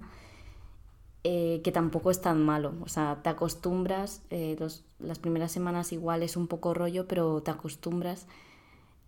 eh, 1.25 1.61
que 1.65 1.73
tampoco 1.73 2.13
es 2.13 2.21
tan 2.21 2.41
malo. 2.41 2.75
O 2.85 2.89
sea, 2.89 3.23
te 3.25 3.29
acostumbras, 3.29 4.23
eh, 4.31 4.57
las 5.01 5.19
primeras 5.19 5.51
semanas 5.51 5.93
igual 5.93 6.23
es 6.23 6.37
un 6.37 6.47
poco 6.47 6.75
rollo, 6.75 7.09
pero 7.09 7.43
te 7.43 7.51
acostumbras 7.51 8.29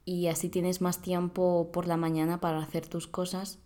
y 0.04 0.26
así 0.26 0.48
tienes 0.48 0.80
más 0.80 1.00
tiempo 1.00 1.70
por 1.72 1.86
la 1.86 1.96
mañana 1.96 2.40
para 2.40 2.58
hacer 2.58 2.88
tus 2.88 3.06
cosas 3.06 3.60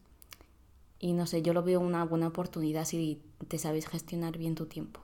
y 1.05 1.13
no 1.13 1.27
sé, 1.27 1.43
yo 1.43 1.53
lo 1.53 1.63
veo 1.63 1.81
una 1.81 2.03
buena 2.07 2.29
oportunidad 2.29 2.87
si 2.87 3.21
te 3.49 3.59
sabes 3.59 3.87
gestionar 3.87 4.39
bien 4.39 4.55
tu 4.55 4.65
tiempo. 4.65 5.01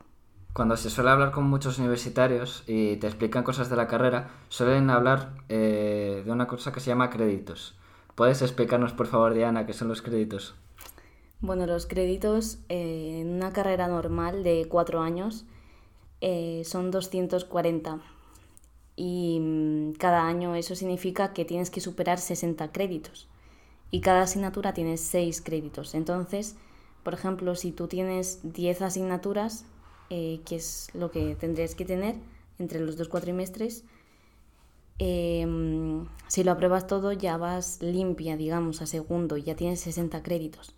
Cuando 0.55 0.79
se 0.79 0.89
suele 0.89 1.11
hablar 1.11 1.31
con 1.31 1.45
muchos 1.45 1.79
universitarios 1.79 2.65
y 2.67 2.97
te 2.97 3.07
explican 3.07 3.45
cosas 3.45 3.69
de 3.69 3.77
la 3.77 3.87
carrera, 3.87 4.31
suelen 4.49 4.89
hablar 4.89 5.35
eh, 5.51 6.23
de 6.25 6.33
una 6.33 6.47
cosa 6.47 6.73
que 6.73 6.81
se 6.81 6.87
llama 6.87 7.11
créditos. 7.11 7.79
¿Puedes 8.15 8.41
explicarnos, 8.41 8.95
por 8.95 9.09
favor, 9.09 9.35
Diana, 9.35 9.67
qué 9.67 9.75
son 9.75 9.89
los 9.89 10.01
créditos? 10.01 10.55
Bueno, 11.43 11.67
los 11.67 11.85
créditos 11.85 12.61
eh, 12.71 13.19
en 13.21 13.35
una 13.35 13.53
carrera 13.53 13.87
normal 13.87 14.43
de 14.43 14.69
cuatro 14.71 15.03
años 15.03 15.45
eh, 16.23 16.63
son 16.65 16.91
240 16.91 18.01
y 18.97 19.39
mm, 19.39 19.93
cada 19.99 20.27
año 20.27 20.55
eso 20.55 20.75
significa 20.75 21.35
que 21.35 21.45
tienes 21.45 21.69
que 21.69 21.83
superar 21.83 22.19
60 22.19 22.73
créditos 22.73 23.29
y 23.91 24.01
cada 24.01 24.23
asignatura 24.23 24.73
tiene 24.73 24.97
6 24.97 25.41
créditos. 25.43 25.95
Entonces, 25.95 26.57
por 27.03 27.15
ejemplo, 27.15 27.55
si 27.55 27.73
tú 27.73 27.89
tienes 27.89 28.41
10 28.43 28.83
asignaturas, 28.83 29.65
eh, 30.11 30.41
que 30.45 30.57
es 30.57 30.89
lo 30.95 31.11
que 31.11 31.35
tendrías 31.35 31.75
que 31.75 31.85
tener 31.85 32.17
entre 32.59 32.81
los 32.81 32.97
dos 32.97 33.09
cuatrimestres, 33.09 33.85
em, 34.99 36.07
si 36.29 36.45
lo 36.45 36.53
apruebas 36.53 36.87
todo 36.87 37.13
ya 37.13 37.37
vas 37.37 37.83
limpia, 37.83 38.37
digamos, 38.37 38.83
a 38.83 38.87
segundo 38.87 39.37
y 39.37 39.43
ya 39.43 39.57
tienes 39.57 39.81
60 39.81 40.23
créditos. 40.23 40.75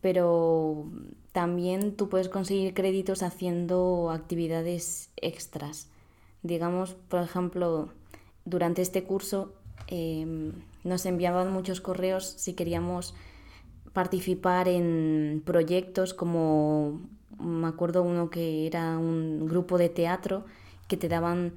pero 0.00 0.86
también 1.32 1.96
tú 1.96 2.08
puedes 2.08 2.28
conseguir 2.28 2.72
créditos 2.72 3.24
haciendo 3.24 4.10
actividades 4.12 5.10
extras. 5.16 5.88
Digamos, 6.44 6.94
por 6.94 7.20
ejemplo, 7.20 7.88
durante 8.44 8.82
este 8.82 9.02
curso 9.02 9.52
Em, 9.90 10.52
nos 10.84 11.06
enviaban 11.06 11.52
muchos 11.52 11.80
correos 11.80 12.34
si 12.36 12.54
queríamos 12.54 13.14
participar 13.92 14.68
en 14.68 15.42
proyectos 15.44 16.14
como 16.14 17.00
me 17.38 17.68
acuerdo 17.68 18.02
uno 18.02 18.30
que 18.30 18.66
era 18.66 18.98
un 18.98 19.46
grupo 19.46 19.78
de 19.78 19.88
teatro 19.88 20.44
que 20.88 20.96
te 20.96 21.08
daban 21.08 21.52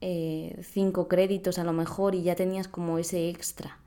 eh, 0.00 0.60
cinco 0.62 1.08
créditos 1.08 1.58
a 1.58 1.64
lo 1.64 1.72
mejor 1.72 2.14
y 2.14 2.22
ya 2.22 2.36
tenías 2.36 2.68
como 2.68 2.98
ese 2.98 3.28
extra. 3.28 3.78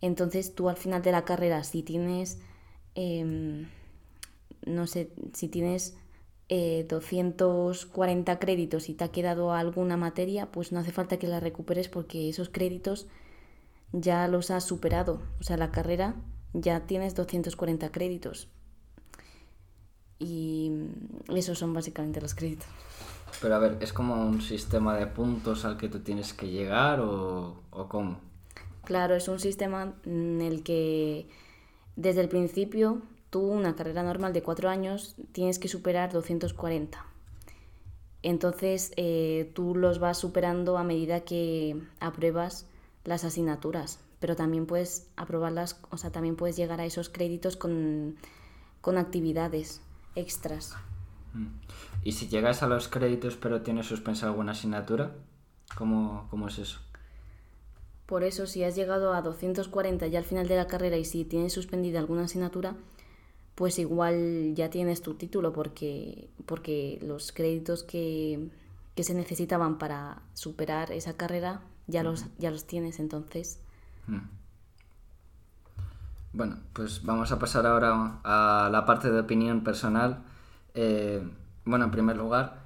Entonces 0.00 0.54
tú 0.54 0.68
al 0.68 0.76
final 0.76 1.02
de 1.02 1.12
la 1.12 1.24
carrera, 1.24 1.64
si 1.64 1.82
tienes, 1.82 2.38
em, 2.94 3.68
no 4.66 4.86
sé, 4.86 5.10
si 5.32 5.48
tienes 5.48 5.96
240 6.48 8.32
eh, 8.32 8.38
créditos 8.38 8.88
y 8.90 8.94
te 8.94 9.04
ha 9.04 9.08
quedado 9.08 9.52
alguna 9.52 9.96
materia, 9.96 10.52
pues 10.52 10.72
no 10.72 10.80
hace 10.80 10.92
falta 10.92 11.18
que 11.18 11.26
la 11.26 11.40
recuperes 11.40 11.88
porque 11.88 12.28
esos 12.28 12.50
créditos 12.50 13.06
ya 13.94 14.26
los 14.28 14.50
has 14.50 14.64
superado. 14.64 15.22
O 15.40 15.44
sea, 15.44 15.56
la 15.56 15.70
carrera 15.70 16.14
ya 16.52 16.80
tienes 16.80 17.14
240 17.14 17.90
créditos. 17.90 18.48
Y 20.18 20.72
esos 21.34 21.58
son 21.58 21.72
básicamente 21.72 22.20
los 22.20 22.34
créditos. 22.34 22.66
Pero 23.40 23.54
a 23.54 23.58
ver, 23.58 23.78
¿es 23.80 23.92
como 23.92 24.26
un 24.26 24.40
sistema 24.42 24.96
de 24.96 25.06
puntos 25.06 25.64
al 25.64 25.76
que 25.76 25.88
tú 25.88 26.00
tienes 26.00 26.32
que 26.32 26.48
llegar 26.48 27.00
o, 27.00 27.62
o 27.70 27.88
cómo? 27.88 28.18
Claro, 28.84 29.14
es 29.14 29.28
un 29.28 29.40
sistema 29.40 29.94
en 30.04 30.40
el 30.40 30.62
que 30.62 31.28
desde 31.96 32.20
el 32.20 32.28
principio 32.28 33.02
tú, 33.30 33.40
una 33.40 33.74
carrera 33.74 34.02
normal 34.02 34.32
de 34.32 34.42
cuatro 34.42 34.68
años, 34.68 35.16
tienes 35.32 35.58
que 35.58 35.68
superar 35.68 36.12
240. 36.12 37.04
Entonces 38.22 38.92
eh, 38.96 39.50
tú 39.54 39.74
los 39.74 39.98
vas 39.98 40.18
superando 40.18 40.78
a 40.78 40.84
medida 40.84 41.20
que 41.20 41.76
apruebas 42.00 42.66
las 43.04 43.24
asignaturas, 43.24 44.00
pero 44.18 44.36
también 44.36 44.66
puedes 44.66 45.06
aprobarlas, 45.16 45.80
o 45.90 45.96
sea, 45.96 46.10
también 46.10 46.36
puedes 46.36 46.56
llegar 46.56 46.80
a 46.80 46.86
esos 46.86 47.08
créditos 47.08 47.56
con, 47.56 48.16
actividades 48.96 49.82
extras. 50.14 50.74
Mm. 51.34 51.46
¿Y 52.02 52.12
si 52.12 52.28
llegas 52.28 52.62
a 52.62 52.68
los 52.68 52.88
créditos 52.88 53.36
pero 53.36 53.62
tienes 53.62 53.86
suspensa 53.86 54.26
alguna 54.26 54.52
asignatura? 54.52 55.12
¿Cómo, 55.76 56.26
¿Cómo 56.30 56.48
es 56.48 56.58
eso? 56.58 56.80
Por 58.06 58.22
eso, 58.22 58.46
si 58.46 58.62
has 58.64 58.76
llegado 58.76 59.14
a 59.14 59.22
240 59.22 60.06
ya 60.08 60.18
al 60.18 60.24
final 60.24 60.46
de 60.46 60.56
la 60.56 60.66
carrera 60.66 60.98
y 60.98 61.04
si 61.04 61.24
tienes 61.24 61.54
suspendida 61.54 61.98
alguna 61.98 62.24
asignatura, 62.24 62.76
pues 63.54 63.78
igual 63.78 64.54
ya 64.54 64.68
tienes 64.68 65.00
tu 65.00 65.14
título 65.14 65.52
porque, 65.52 66.28
porque 66.44 66.98
los 67.02 67.32
créditos 67.32 67.82
que, 67.82 68.50
que 68.94 69.04
se 69.04 69.14
necesitaban 69.14 69.78
para 69.78 70.22
superar 70.34 70.92
esa 70.92 71.16
carrera 71.16 71.62
ya 71.86 72.02
los, 72.02 72.26
ya 72.38 72.50
los 72.50 72.66
tienes 72.66 72.98
entonces. 72.98 73.60
Bueno, 76.32 76.58
pues 76.72 77.04
vamos 77.04 77.30
a 77.32 77.38
pasar 77.38 77.66
ahora 77.66 78.20
a 78.24 78.68
la 78.70 78.84
parte 78.84 79.10
de 79.10 79.20
opinión 79.20 79.62
personal. 79.62 80.22
Eh, 80.74 81.22
bueno, 81.64 81.84
en 81.86 81.90
primer 81.90 82.16
lugar, 82.16 82.64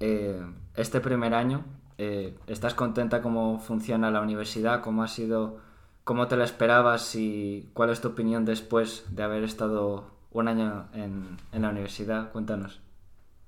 eh, 0.00 0.40
este 0.76 1.00
primer 1.00 1.34
año, 1.34 1.64
eh, 1.98 2.38
¿estás 2.46 2.74
contenta 2.74 3.20
cómo 3.20 3.58
funciona 3.58 4.10
la 4.10 4.20
universidad? 4.20 4.82
¿Cómo 4.82 5.02
ha 5.02 5.08
sido, 5.08 5.58
cómo 6.04 6.28
te 6.28 6.36
la 6.36 6.44
esperabas 6.44 7.14
y 7.16 7.70
cuál 7.74 7.90
es 7.90 8.00
tu 8.00 8.08
opinión 8.08 8.44
después 8.44 9.04
de 9.10 9.22
haber 9.24 9.42
estado 9.42 10.06
un 10.30 10.46
año 10.46 10.86
en, 10.92 11.36
en 11.52 11.62
la 11.62 11.70
universidad? 11.70 12.30
Cuéntanos. 12.30 12.80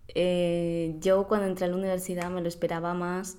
Eh, 0.09 0.97
yo 1.00 1.29
cuando 1.29 1.47
entré 1.47 1.67
a 1.67 1.69
la 1.69 1.77
universidad 1.77 2.31
me 2.31 2.41
lo 2.41 2.49
esperaba 2.49 2.95
más, 2.95 3.39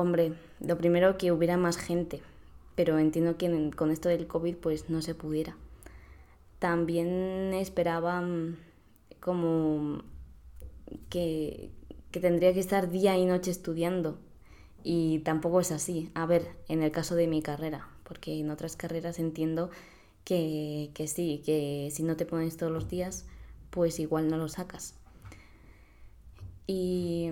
hombre, 0.00 0.32
lo 0.60 0.76
primero 0.78 1.18
que 1.18 1.32
hubiera 1.32 1.56
más 1.56 1.76
gente, 1.76 2.22
pero 2.74 2.98
entiendo 2.98 3.36
que 3.36 3.70
con 3.76 3.90
esto 3.90 4.08
del 4.08 4.26
COVID 4.26 4.56
pues 4.56 4.90
no 4.90 5.02
se 5.02 5.14
pudiera. 5.14 5.56
También 6.58 7.52
esperaba 7.54 8.20
mm, 8.20 8.56
como 9.20 10.02
que, 11.08 11.70
que 12.10 12.20
tendría 12.20 12.52
que 12.52 12.60
estar 12.60 12.90
día 12.90 13.16
y 13.16 13.26
noche 13.26 13.50
estudiando 13.50 14.18
y 14.82 15.20
tampoco 15.20 15.60
es 15.60 15.72
así. 15.72 16.10
A 16.14 16.26
ver, 16.26 16.48
en 16.68 16.82
el 16.82 16.90
caso 16.90 17.14
de 17.14 17.26
mi 17.26 17.42
carrera, 17.42 17.88
porque 18.04 18.38
en 18.38 18.50
otras 18.50 18.76
carreras 18.76 19.18
entiendo 19.18 19.70
que, 20.24 20.90
que 20.94 21.06
sí, 21.06 21.42
que 21.44 21.88
si 21.92 22.02
no 22.02 22.16
te 22.16 22.26
pones 22.26 22.56
todos 22.56 22.72
los 22.72 22.88
días, 22.88 23.26
pues 23.70 23.98
igual 24.00 24.28
no 24.28 24.36
lo 24.36 24.48
sacas. 24.48 24.94
Y, 26.66 27.28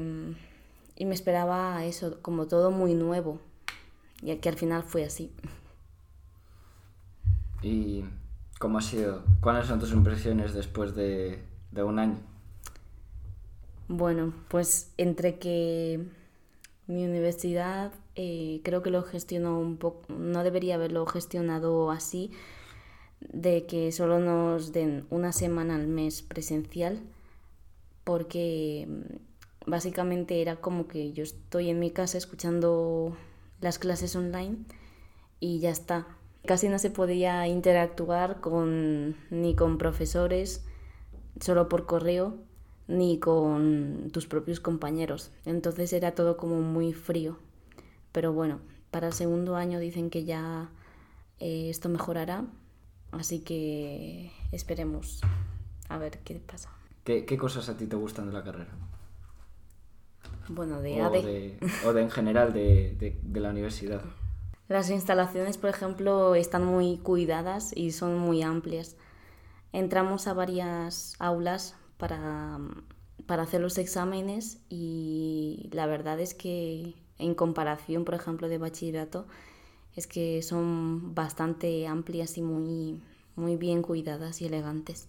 y 0.98 1.04
me 1.04 1.14
esperaba 1.14 1.84
eso, 1.84 2.20
como 2.22 2.48
todo 2.48 2.72
muy 2.72 2.94
nuevo, 2.94 3.38
y 4.20 4.34
que 4.36 4.48
al 4.48 4.56
final 4.56 4.82
fue 4.82 5.04
así. 5.04 5.32
¿Y 7.62 8.04
cómo 8.58 8.78
ha 8.78 8.82
sido? 8.82 9.22
¿Cuáles 9.40 9.66
son 9.66 9.78
tus 9.78 9.92
impresiones 9.92 10.54
después 10.54 10.96
de, 10.96 11.44
de 11.70 11.82
un 11.84 12.00
año? 12.00 12.18
Bueno, 13.86 14.34
pues 14.48 14.92
entre 14.96 15.38
que 15.38 16.04
mi 16.88 17.04
universidad 17.04 17.92
eh, 18.16 18.60
creo 18.64 18.82
que 18.82 18.90
lo 18.90 19.04
gestionó 19.04 19.60
un 19.60 19.76
poco, 19.76 20.12
no 20.12 20.42
debería 20.42 20.74
haberlo 20.74 21.06
gestionado 21.06 21.92
así, 21.92 22.32
de 23.20 23.66
que 23.66 23.92
solo 23.92 24.18
nos 24.18 24.72
den 24.72 25.06
una 25.10 25.32
semana 25.32 25.76
al 25.76 25.86
mes 25.86 26.22
presencial, 26.22 27.00
porque 28.02 28.88
básicamente 29.68 30.40
era 30.42 30.56
como 30.56 30.88
que 30.88 31.12
yo 31.12 31.22
estoy 31.22 31.70
en 31.70 31.78
mi 31.78 31.90
casa 31.90 32.18
escuchando 32.18 33.16
las 33.60 33.78
clases 33.78 34.14
online 34.16 34.58
y 35.40 35.60
ya 35.60 35.70
está. 35.70 36.06
Casi 36.46 36.68
no 36.68 36.78
se 36.78 36.90
podía 36.90 37.46
interactuar 37.46 38.40
con, 38.40 39.16
ni 39.30 39.54
con 39.54 39.78
profesores, 39.78 40.64
solo 41.40 41.68
por 41.68 41.87
correo, 41.87 42.37
ni 42.87 43.18
con 43.18 44.10
tus 44.12 44.26
propios 44.26 44.60
compañeros. 44.60 45.30
Entonces 45.44 45.92
era 45.92 46.12
todo 46.14 46.37
como 46.37 46.60
muy 46.60 46.92
frío. 46.92 47.38
Pero 48.12 48.32
bueno, 48.32 48.60
para 48.90 49.08
el 49.08 49.12
segundo 49.12 49.56
año 49.56 49.78
dicen 49.78 50.10
que 50.10 50.25
ya 50.25 50.70
eh, 51.40 51.68
esto 51.68 51.88
mejorará, 51.88 52.44
así 53.12 53.40
que 53.40 54.32
esperemos 54.52 55.20
a 55.88 55.98
ver 55.98 56.18
qué 56.20 56.37
pasa. 56.37 56.70
¿Qué, 57.04 57.25
¿Qué, 57.25 57.37
cosas 57.37 57.68
a 57.68 57.76
ti 57.76 57.87
te 57.87 57.96
gustan 57.96 58.26
de 58.26 58.32
la 58.32 58.42
carrera? 58.42 58.70
Bueno, 60.48 60.80
de 60.80 61.02
o 61.02 61.06
AD. 61.06 61.12
De, 61.12 61.58
o 61.84 61.92
de 61.92 62.02
en 62.02 62.10
general 62.10 62.52
de, 62.52 62.96
de, 62.98 63.18
de 63.22 63.40
la 63.40 63.50
universidad. 63.50 64.02
Las 64.68 64.90
instalaciones, 64.90 65.56
por 65.56 65.70
ejemplo, 65.70 66.34
están 66.34 66.64
muy 66.64 66.98
cuidadas 66.98 67.72
y 67.74 67.92
son 67.92 68.18
muy 68.18 68.42
amplias. 68.42 68.96
Entramos 69.72 70.26
a 70.26 70.34
varias 70.34 71.14
aulas 71.18 71.74
para, 71.96 72.58
para 73.26 73.42
hacer 73.42 73.60
los 73.60 73.78
exámenes 73.78 74.58
y 74.68 75.68
la 75.72 75.86
verdad 75.86 76.20
es 76.20 76.34
que 76.34 76.94
en 77.18 77.34
comparación, 77.34 78.04
por 78.04 78.14
ejemplo, 78.14 78.48
de 78.48 78.58
bachillerato, 78.58 79.26
es 79.96 80.06
que 80.06 80.42
son 80.42 81.14
bastante 81.14 81.87
amplias 81.87 82.38
y 82.38 82.42
muy, 82.42 83.00
muy 83.37 83.56
bien 83.56 83.82
cuidadas 83.82 84.40
y 84.42 84.46
elegantes. 84.46 85.08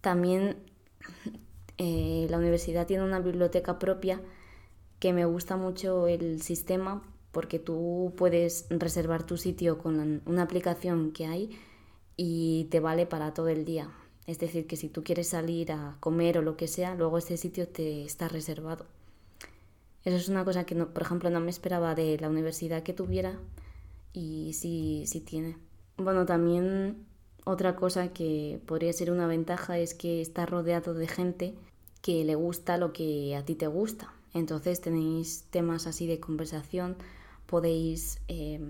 También 0.00 0.56
eh, 1.78 2.26
la 2.30 2.38
universidad 2.38 2.86
tiene 2.86 3.04
una 3.04 3.20
biblioteca 3.20 3.78
propia 3.78 4.20
que 4.98 5.12
me 5.12 5.24
gusta 5.24 5.56
mucho 5.56 6.06
el 6.06 6.42
sistema 6.42 7.02
porque 7.32 7.58
tú 7.58 8.14
puedes 8.16 8.66
reservar 8.70 9.24
tu 9.24 9.36
sitio 9.36 9.78
con 9.78 10.22
una 10.24 10.42
aplicación 10.42 11.12
que 11.12 11.26
hay 11.26 11.58
y 12.16 12.64
te 12.70 12.80
vale 12.80 13.04
para 13.06 13.34
todo 13.34 13.48
el 13.48 13.64
día. 13.64 13.90
Es 14.26 14.38
decir, 14.38 14.66
que 14.66 14.76
si 14.76 14.88
tú 14.88 15.04
quieres 15.04 15.28
salir 15.28 15.70
a 15.70 15.96
comer 16.00 16.38
o 16.38 16.42
lo 16.42 16.56
que 16.56 16.66
sea, 16.66 16.94
luego 16.94 17.18
este 17.18 17.36
sitio 17.36 17.68
te 17.68 18.04
está 18.04 18.28
reservado. 18.28 18.86
Eso 20.04 20.16
es 20.16 20.28
una 20.28 20.44
cosa 20.44 20.64
que, 20.64 20.74
no, 20.74 20.94
por 20.94 21.02
ejemplo, 21.02 21.30
no 21.30 21.40
me 21.40 21.50
esperaba 21.50 21.94
de 21.94 22.18
la 22.18 22.28
universidad 22.28 22.82
que 22.82 22.92
tuviera 22.92 23.38
y 24.12 24.52
sí, 24.54 25.04
sí 25.06 25.20
tiene. 25.20 25.58
Bueno, 25.98 26.26
también 26.26 27.06
otra 27.44 27.76
cosa 27.76 28.12
que 28.12 28.60
podría 28.66 28.92
ser 28.92 29.10
una 29.10 29.26
ventaja 29.26 29.78
es 29.78 29.94
que 29.94 30.20
está 30.20 30.46
rodeado 30.46 30.94
de 30.94 31.06
gente 31.06 31.54
que 32.02 32.24
le 32.24 32.34
gusta 32.34 32.78
lo 32.78 32.92
que 32.92 33.36
a 33.36 33.44
ti 33.44 33.54
te 33.54 33.66
gusta. 33.66 34.15
Entonces 34.36 34.82
tenéis 34.82 35.46
temas 35.48 35.86
así 35.86 36.06
de 36.06 36.20
conversación, 36.20 36.96
podéis 37.46 38.20
eh, 38.28 38.60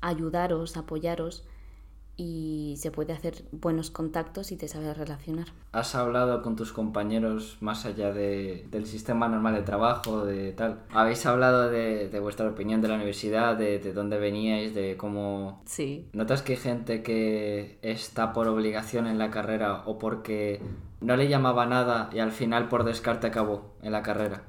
ayudaros, 0.00 0.76
apoyaros 0.76 1.44
y 2.16 2.74
se 2.76 2.92
puede 2.92 3.12
hacer 3.12 3.42
buenos 3.50 3.90
contactos 3.90 4.52
y 4.52 4.56
te 4.56 4.68
sabes 4.68 4.96
relacionar. 4.96 5.46
¿Has 5.72 5.96
hablado 5.96 6.40
con 6.42 6.54
tus 6.54 6.72
compañeros 6.72 7.56
más 7.60 7.84
allá 7.84 8.12
de, 8.12 8.64
del 8.70 8.86
sistema 8.86 9.26
normal 9.28 9.54
de 9.54 9.62
trabajo, 9.62 10.24
de 10.24 10.52
tal? 10.52 10.82
¿Habéis 10.92 11.26
hablado 11.26 11.68
de, 11.68 12.08
de 12.08 12.20
vuestra 12.20 12.46
opinión 12.46 12.80
de 12.80 12.88
la 12.88 12.94
universidad, 12.94 13.56
de, 13.56 13.80
de, 13.80 13.92
dónde 13.92 14.18
veníais, 14.18 14.72
de 14.72 14.96
cómo... 14.96 15.62
Sí. 15.64 16.08
¿Notas 16.12 16.42
que 16.42 16.52
hay 16.52 16.58
gente 16.58 17.02
que 17.02 17.80
está 17.82 18.32
por 18.32 18.46
obligación 18.46 19.08
en 19.08 19.18
la 19.18 19.30
carrera 19.30 19.82
o 19.86 19.98
porque 19.98 20.62
no 21.00 21.16
le 21.16 21.26
llamaba 21.26 21.66
nada 21.66 22.08
y 22.12 22.20
al 22.20 22.30
final 22.30 22.68
por 22.68 22.84
descarte 22.84 23.26
acabó 23.26 23.74
en 23.82 23.90
la 23.90 24.02
carrera? 24.02 24.44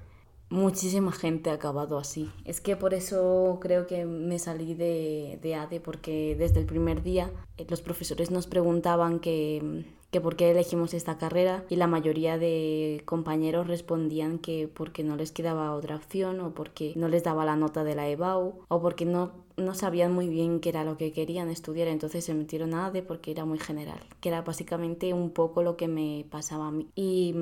Muchísima 0.51 1.13
gente 1.13 1.49
ha 1.49 1.53
acabado 1.53 1.97
así. 1.97 2.29
Es 2.43 2.59
que 2.59 2.75
por 2.75 2.93
eso 2.93 3.57
creo 3.61 3.87
que 3.87 4.03
me 4.03 4.37
salí 4.37 4.73
de, 4.75 5.39
de 5.41 5.55
ADE, 5.55 5.79
porque 5.79 6.35
desde 6.37 6.59
el 6.59 6.65
primer 6.65 7.03
día 7.03 7.31
eh, 7.57 7.65
los 7.69 7.81
profesores 7.81 8.31
nos 8.31 8.47
preguntaban 8.47 9.21
que, 9.21 9.85
que 10.12 10.19
por 10.19 10.36
qué 10.36 10.52
elegimos 10.52 10.93
esta 10.93 11.17
carrera 11.17 11.63
y 11.69 11.78
la 11.78 11.88
mayoría 11.88 12.38
de 12.38 13.02
compañeros 13.06 13.67
respondían 13.67 14.39
que 14.39 14.69
porque 14.71 15.04
no 15.04 15.15
les 15.15 15.32
quedaba 15.32 15.74
otra 15.74 15.95
opción 15.95 16.41
o 16.41 16.54
porque 16.54 16.93
no 16.97 17.08
les 17.08 17.24
daba 17.24 17.45
la 17.45 17.56
nota 17.56 17.86
de 17.86 17.95
la 17.95 18.10
EBAU 18.10 18.60
o 18.67 18.82
porque 18.82 19.06
no, 19.06 19.32
no 19.56 19.74
sabían 19.74 20.13
muy 20.13 20.28
bien 20.28 20.60
qué 20.60 20.69
era 20.69 20.84
lo 20.84 20.97
que 20.97 21.13
querían 21.13 21.50
estudiar, 21.50 21.88
entonces 21.88 22.26
se 22.26 22.34
metieron 22.34 22.74
a 22.74 22.88
ADE 22.88 23.04
porque 23.04 23.32
era 23.32 23.45
muy 23.45 23.58
general, 23.58 24.00
que 24.19 24.30
era 24.30 24.41
básicamente 24.41 25.13
un 25.13 25.32
poco 25.32 25.63
lo 25.63 25.78
que 25.78 25.88
me 25.88 26.26
pasaba 26.30 26.67
a 26.67 26.71
mí. 26.71 26.89
Y, 26.95 27.34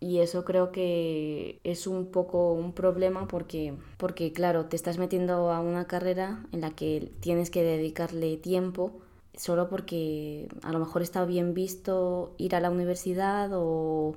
y 0.00 0.20
eso 0.20 0.44
creo 0.44 0.72
que 0.72 1.60
es 1.64 1.86
un 1.86 2.06
poco 2.06 2.52
un 2.52 2.72
problema 2.72 3.28
porque, 3.28 3.74
porque, 3.98 4.32
claro, 4.32 4.66
te 4.66 4.76
estás 4.76 4.96
metiendo 4.96 5.52
a 5.52 5.60
una 5.60 5.86
carrera 5.86 6.46
en 6.52 6.62
la 6.62 6.70
que 6.70 7.12
tienes 7.20 7.50
que 7.50 7.62
dedicarle 7.62 8.38
tiempo 8.38 9.03
solo 9.36 9.68
porque 9.68 10.48
a 10.62 10.72
lo 10.72 10.78
mejor 10.78 11.02
está 11.02 11.24
bien 11.24 11.54
visto 11.54 12.34
ir 12.38 12.54
a 12.54 12.60
la 12.60 12.70
universidad 12.70 13.50
o, 13.52 14.16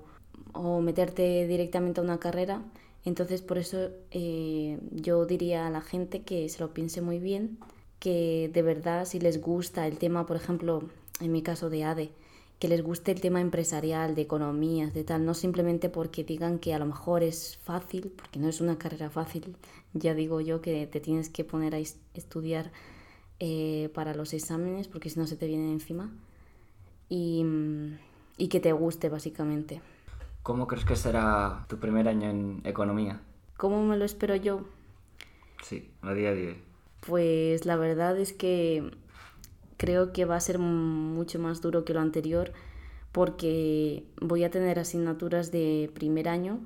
o 0.54 0.82
meterte 0.82 1.48
directamente 1.48 2.00
a 2.00 2.04
una 2.04 2.20
carrera. 2.20 2.64
Entonces 3.06 3.42
por 3.42 3.58
eso 3.58 3.90
eh, 4.12 4.80
yo 4.92 5.26
diría 5.26 5.68
a 5.68 5.70
la 5.70 5.82
gente 5.82 6.24
que 6.24 6.50
se 6.50 6.60
lo 6.60 6.74
piense 6.74 7.02
muy 7.02 7.20
bien, 7.20 7.58
que 8.00 8.50
de 8.54 8.62
verdad 8.62 9.06
si 9.06 9.20
les 9.20 9.42
gusta 9.42 9.88
el 9.88 9.98
tema, 9.98 10.26
por 10.26 10.36
ejemplo, 10.36 10.84
en 11.22 11.32
mi 11.32 11.42
caso 11.42 11.70
de 11.70 11.84
ADE, 11.84 12.12
que 12.60 12.68
les 12.68 12.82
guste 12.82 13.12
el 13.12 13.22
tema 13.22 13.40
empresarial, 13.40 14.16
de 14.16 14.24
economías, 14.24 14.94
de 14.94 15.04
tal, 15.04 15.26
no 15.26 15.34
simplemente 15.34 15.90
porque 15.90 16.24
digan 16.24 16.60
que 16.60 16.74
a 16.74 16.80
lo 16.80 16.86
mejor 16.86 17.24
es 17.24 17.58
fácil, 17.64 18.12
porque 18.16 18.40
no 18.40 18.50
es 18.50 18.62
una 18.62 18.78
carrera 18.78 19.10
fácil, 19.10 19.56
ya 19.94 20.14
digo 20.14 20.42
yo 20.42 20.62
que 20.62 20.88
te 20.88 21.00
tienes 21.00 21.30
que 21.30 21.44
poner 21.44 21.76
a 21.76 21.80
estudiar 21.80 22.72
eh, 23.39 23.89
para 23.93 24.13
los 24.13 24.34
exámenes, 24.34 24.88
porque 24.88 25.10
si 25.10 25.19
no 25.19 25.28
se 25.28 25.36
te 25.36 25.47
viene 25.47 25.71
encima, 25.71 26.12
y, 27.10 27.45
y 28.38 28.47
que 28.47 28.60
te 28.60 28.71
guste 28.71 29.10
básicamente. 29.10 29.82
¿Cómo 30.43 30.67
crees 30.67 30.86
que 30.86 30.95
será 30.95 31.65
tu 31.67 31.78
primer 31.78 32.08
año 32.08 32.30
en 32.30 32.62
economía? 32.63 33.21
¿Cómo 33.58 33.84
me 33.84 33.97
lo 33.97 34.06
espero 34.06 34.36
yo? 34.36 34.65
Sí, 35.63 35.89
a 36.02 36.13
día 36.13 36.34
de 36.34 36.47
hoy. 36.47 36.58
Pues 37.06 37.65
la 37.65 37.76
verdad 37.76 38.17
es 38.17 38.34
que 38.34 38.91
creo 39.78 40.12
que 40.13 40.26
va 40.26 40.36
a 40.36 40.41
ser 40.41 40.60
mucho 40.60 41.39
más 41.39 41.62
duro 41.62 41.86
que 41.86 41.93
lo 41.93 42.02
anterior 42.02 42.52
porque 43.12 44.04
voy 44.21 44.43
a 44.43 44.52
tener 44.52 44.80
asignaturas 44.80 45.52
de 45.52 45.91
primer 45.93 46.30
año 46.30 46.60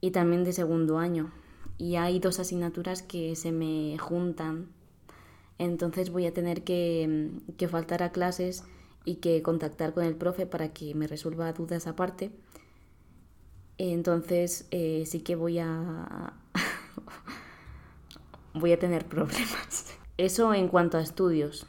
y 0.00 0.10
también 0.10 0.44
de 0.44 0.52
segundo 0.52 0.98
año. 0.98 1.32
Y 1.78 1.96
hay 1.96 2.18
dos 2.18 2.40
asignaturas 2.40 3.02
que 3.02 3.36
se 3.36 3.52
me 3.52 3.96
juntan. 3.98 4.68
Entonces 5.58 6.10
voy 6.10 6.26
a 6.26 6.34
tener 6.34 6.64
que, 6.64 7.30
que 7.56 7.68
faltar 7.68 8.02
a 8.02 8.12
clases 8.12 8.64
y 9.04 9.16
que 9.16 9.42
contactar 9.42 9.92
con 9.92 10.04
el 10.04 10.16
profe 10.16 10.46
para 10.46 10.72
que 10.72 10.94
me 10.94 11.06
resuelva 11.06 11.52
dudas 11.52 11.86
aparte. 11.86 12.32
Entonces 13.78 14.66
eh, 14.70 15.04
sí 15.06 15.20
que 15.20 15.36
voy 15.36 15.58
a... 15.58 16.32
voy 18.54 18.72
a 18.72 18.78
tener 18.78 19.06
problemas. 19.06 19.94
Eso 20.16 20.54
en 20.54 20.68
cuanto 20.68 20.96
a 20.96 21.02
estudios. 21.02 21.66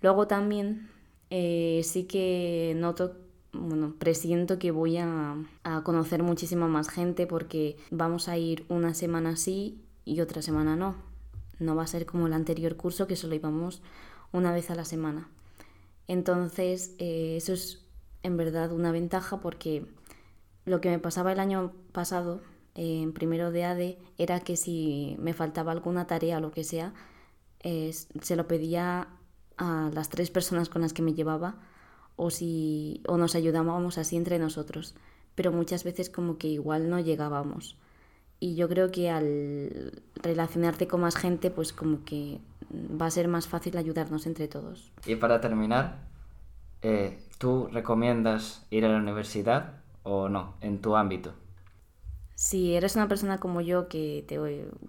Luego 0.00 0.26
también 0.26 0.90
eh, 1.30 1.80
sí 1.84 2.04
que 2.04 2.74
noto, 2.76 3.16
bueno, 3.52 3.94
presiento 3.98 4.58
que 4.58 4.70
voy 4.70 4.98
a, 4.98 5.36
a 5.64 5.82
conocer 5.82 6.22
muchísima 6.22 6.68
más 6.68 6.88
gente 6.88 7.26
porque 7.26 7.76
vamos 7.90 8.28
a 8.28 8.36
ir 8.36 8.64
una 8.68 8.94
semana 8.94 9.36
sí 9.36 9.80
y 10.04 10.20
otra 10.20 10.42
semana 10.42 10.76
no. 10.76 11.11
No 11.62 11.76
va 11.76 11.84
a 11.84 11.86
ser 11.86 12.06
como 12.06 12.26
el 12.26 12.32
anterior 12.32 12.76
curso 12.76 13.06
que 13.06 13.16
solo 13.16 13.34
íbamos 13.34 13.82
una 14.32 14.52
vez 14.52 14.70
a 14.70 14.74
la 14.74 14.84
semana. 14.84 15.28
Entonces, 16.08 16.94
eh, 16.98 17.36
eso 17.36 17.52
es 17.52 17.84
en 18.22 18.36
verdad 18.36 18.72
una 18.72 18.92
ventaja 18.92 19.40
porque 19.40 19.86
lo 20.64 20.80
que 20.80 20.90
me 20.90 20.98
pasaba 20.98 21.32
el 21.32 21.40
año 21.40 21.72
pasado, 21.92 22.40
en 22.74 23.12
primero 23.12 23.50
de 23.50 23.64
ADE, 23.64 23.98
era 24.18 24.40
que 24.40 24.56
si 24.56 25.16
me 25.18 25.34
faltaba 25.34 25.72
alguna 25.72 26.06
tarea 26.06 26.38
o 26.38 26.40
lo 26.40 26.52
que 26.52 26.64
sea, 26.64 26.94
se 27.62 28.36
lo 28.36 28.48
pedía 28.48 29.08
a 29.56 29.90
las 29.92 30.08
tres 30.08 30.30
personas 30.30 30.68
con 30.68 30.82
las 30.82 30.92
que 30.92 31.02
me 31.02 31.14
llevaba 31.14 31.56
o, 32.16 32.30
si, 32.30 33.02
o 33.06 33.16
nos 33.16 33.34
ayudábamos 33.34 33.98
así 33.98 34.16
entre 34.16 34.38
nosotros. 34.38 34.94
Pero 35.34 35.52
muchas 35.52 35.84
veces 35.84 36.10
como 36.10 36.38
que 36.38 36.48
igual 36.48 36.90
no 36.90 37.00
llegábamos. 37.00 37.76
Y 38.42 38.56
yo 38.56 38.68
creo 38.68 38.90
que 38.90 39.08
al 39.08 40.02
relacionarte 40.20 40.88
con 40.88 41.02
más 41.02 41.14
gente, 41.14 41.52
pues 41.52 41.72
como 41.72 42.04
que 42.04 42.40
va 43.00 43.06
a 43.06 43.10
ser 43.12 43.28
más 43.28 43.46
fácil 43.46 43.76
ayudarnos 43.76 44.26
entre 44.26 44.48
todos. 44.48 44.90
Y 45.06 45.14
para 45.14 45.40
terminar, 45.40 46.00
eh, 46.82 47.20
¿tú 47.38 47.68
recomiendas 47.70 48.66
ir 48.68 48.84
a 48.84 48.88
la 48.88 48.98
universidad 48.98 49.74
o 50.02 50.28
no 50.28 50.56
en 50.60 50.80
tu 50.80 50.96
ámbito? 50.96 51.34
Si 52.34 52.74
eres 52.74 52.96
una 52.96 53.06
persona 53.06 53.38
como 53.38 53.60
yo 53.60 53.86
que 53.86 54.24
te 54.26 54.40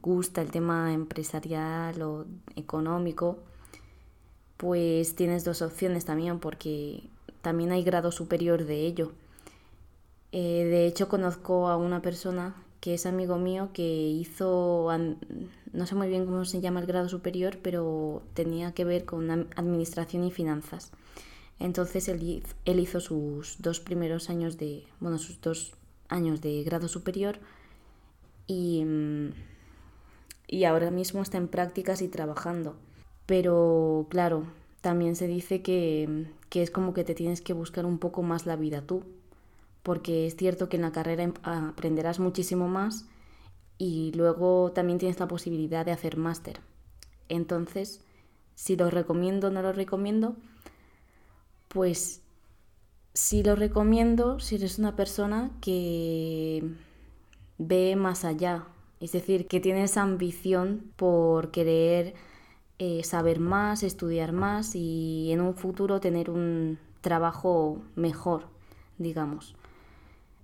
gusta 0.01 0.41
el 0.41 0.49
tema 0.49 0.91
empresarial 0.91 2.01
o 2.01 2.25
económico, 2.55 3.37
pues 4.57 5.13
tienes 5.13 5.43
dos 5.43 5.61
opciones 5.61 6.05
también 6.05 6.39
porque 6.39 7.03
también 7.43 7.71
hay 7.71 7.83
grado 7.83 8.11
superior 8.11 8.65
de 8.65 8.87
ello. 8.87 9.11
Eh, 10.31 10.65
de 10.65 10.87
hecho, 10.87 11.07
conozco 11.07 11.67
a 11.67 11.77
una 11.77 12.01
persona 12.01 12.55
que 12.83 12.95
es 12.95 13.05
amigo 13.05 13.37
mío 13.37 13.69
que 13.71 13.81
hizo, 13.81 14.89
no 15.71 15.85
sé 15.85 15.95
muy 15.95 16.09
bien 16.09 16.25
cómo 16.25 16.43
se 16.43 16.59
llama 16.59 16.81
el 16.81 16.85
grado 16.85 17.07
superior, 17.07 17.57
pero 17.61 18.23
tenía 18.33 18.73
que 18.73 18.83
ver 18.83 19.05
con 19.05 19.31
administración 19.31 20.25
y 20.25 20.31
finanzas. 20.31 20.91
Entonces 21.59 22.09
él, 22.09 22.43
hizo 22.65 22.99
sus 22.99 23.61
dos 23.61 23.79
primeros 23.79 24.29
años 24.29 24.57
de, 24.57 24.83
bueno, 24.99 25.17
sus 25.17 25.39
dos 25.39 25.71
años 26.09 26.41
de 26.41 26.61
grado 26.63 26.89
superior 26.89 27.39
y, 28.47 28.83
y 30.49 30.65
ahora 30.65 30.91
mismo 30.91 31.21
está 31.21 31.37
en 31.37 31.47
prácticas 31.47 32.01
y 32.01 32.09
trabajando. 32.09 32.75
Pero 33.25 34.07
claro, 34.09 34.43
también 34.81 35.15
se 35.15 35.27
dice 35.27 35.61
que, 35.61 36.25
que 36.49 36.61
es 36.61 36.69
como 36.69 36.93
que 36.93 37.05
te 37.05 37.15
tienes 37.15 37.39
que 37.39 37.53
buscar 37.53 37.85
un 37.85 37.97
poco 37.97 38.23
más 38.23 38.45
la 38.45 38.57
vida 38.57 38.81
tú, 38.81 39.05
porque 39.83 40.27
es 40.27 40.35
cierto 40.35 40.69
que 40.69 40.77
en 40.77 40.81
la 40.83 40.91
carrera 40.91 41.23
em, 41.23 41.33
aprenderás 41.43 42.19
muchísimo 42.19 42.67
más 42.67 43.05
y 43.77 44.11
luego 44.15 44.71
también 44.71 44.99
tienes 44.99 45.19
la 45.19 45.27
posibilidad 45.27 45.85
de 45.85 45.91
hacer 45.91 46.17
máster. 46.17 46.61
Entonces, 47.29 48.01
si 48.55 48.75
lo 48.75 48.89
recomiendo 48.89 49.47
o 49.47 49.51
no 49.51 49.61
lo 49.61 49.73
recomiendo, 49.73 50.35
pues 51.67 52.21
sí 53.13 53.43
lo 53.43 53.55
recomiendo 53.55 54.39
si 54.39 54.55
eres 54.55 54.79
una 54.79 54.95
persona 54.95 55.51
que 55.61 56.63
ve 57.57 57.95
más 57.95 58.25
allá, 58.25 58.67
es 58.99 59.11
decir, 59.11 59.47
que 59.47 59.59
tienes 59.59 59.97
ambición 59.97 60.91
por 60.95 61.51
querer 61.51 62.13
eh, 62.79 63.03
saber 63.03 63.39
más, 63.39 63.83
estudiar 63.83 64.31
más 64.31 64.75
y 64.75 65.31
en 65.31 65.41
un 65.41 65.55
futuro 65.55 65.99
tener 65.99 66.29
un 66.29 66.79
trabajo 67.01 67.81
mejor, 67.95 68.47
digamos. 68.97 69.55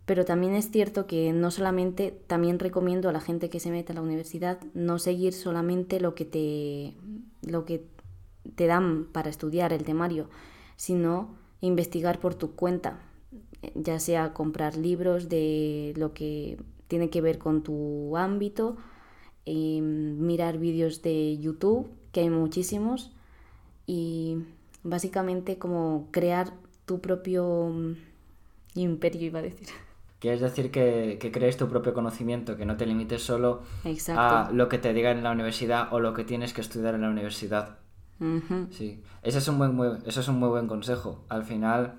Pero 0.09 0.25
también 0.25 0.55
es 0.55 0.71
cierto 0.71 1.05
que 1.05 1.33
no 1.33 1.51
solamente, 1.51 2.09
también 2.25 2.57
recomiendo 2.57 3.09
a 3.09 3.11
la 3.11 3.21
gente 3.21 3.51
que 3.51 3.59
se 3.59 3.69
mete 3.69 3.91
a 3.91 3.95
la 3.95 4.01
universidad 4.01 4.59
no 4.73 4.97
seguir 4.97 5.33
solamente 5.33 5.99
lo 5.99 6.15
que 6.15 6.25
te, 6.25 6.95
lo 7.47 7.63
que 7.63 7.85
te 8.55 8.65
dan 8.65 9.05
para 9.11 9.29
estudiar 9.29 9.71
el 9.71 9.83
temario, 9.83 10.27
sino 10.77 11.35
investigar 11.61 12.19
por 12.19 12.33
tu 12.33 12.55
cuenta, 12.55 12.99
ya 13.75 13.99
sea 13.99 14.33
comprar 14.33 14.77
libros 14.77 15.29
de 15.29 15.93
lo 15.95 16.15
que 16.15 16.57
tiene 16.87 17.11
que 17.11 17.21
ver 17.21 17.37
con 17.37 17.61
tu 17.61 18.17
ámbito, 18.17 18.77
em, 19.45 20.17
mirar 20.25 20.57
vídeos 20.57 21.03
de 21.03 21.37
YouTube, 21.37 21.87
que 22.11 22.21
hay 22.21 22.31
muchísimos, 22.31 23.11
y 23.85 24.39
básicamente 24.81 25.59
como 25.59 26.07
crear 26.09 26.51
tu 26.87 26.99
propio 26.99 27.69
mm, 27.71 27.93
imperio, 28.73 29.27
iba 29.27 29.37
a 29.37 29.43
decir. 29.43 29.67
Quieres 30.19 30.41
decir 30.41 30.69
que, 30.69 31.17
que, 31.19 31.31
crees 31.31 31.55
tu 31.55 31.69
propio 31.69 31.93
conocimiento, 31.93 32.57
que 32.57 32.65
no 32.65 32.75
te 32.75 32.85
limites 32.85 33.23
solo 33.23 33.61
a 34.09 34.49
lo 34.51 34.67
que 34.67 34.77
te 34.77 34.93
digan 34.93 35.17
en 35.17 35.23
la 35.23 35.31
universidad 35.31 35.93
o 35.93 36.01
lo 36.01 36.13
que 36.13 36.25
tienes 36.25 36.53
que 36.53 36.59
estudiar 36.59 36.95
en 36.95 37.01
la 37.01 37.09
universidad. 37.09 37.77
Sí, 38.69 39.01
ese 39.23 39.37
es, 39.37 39.47
un 39.47 39.57
buen, 39.57 39.73
muy, 39.73 39.87
ese 40.05 40.19
es 40.19 40.27
un 40.27 40.39
muy 40.39 40.49
buen 40.49 40.67
consejo. 40.67 41.23
Al 41.29 41.45
final, 41.45 41.93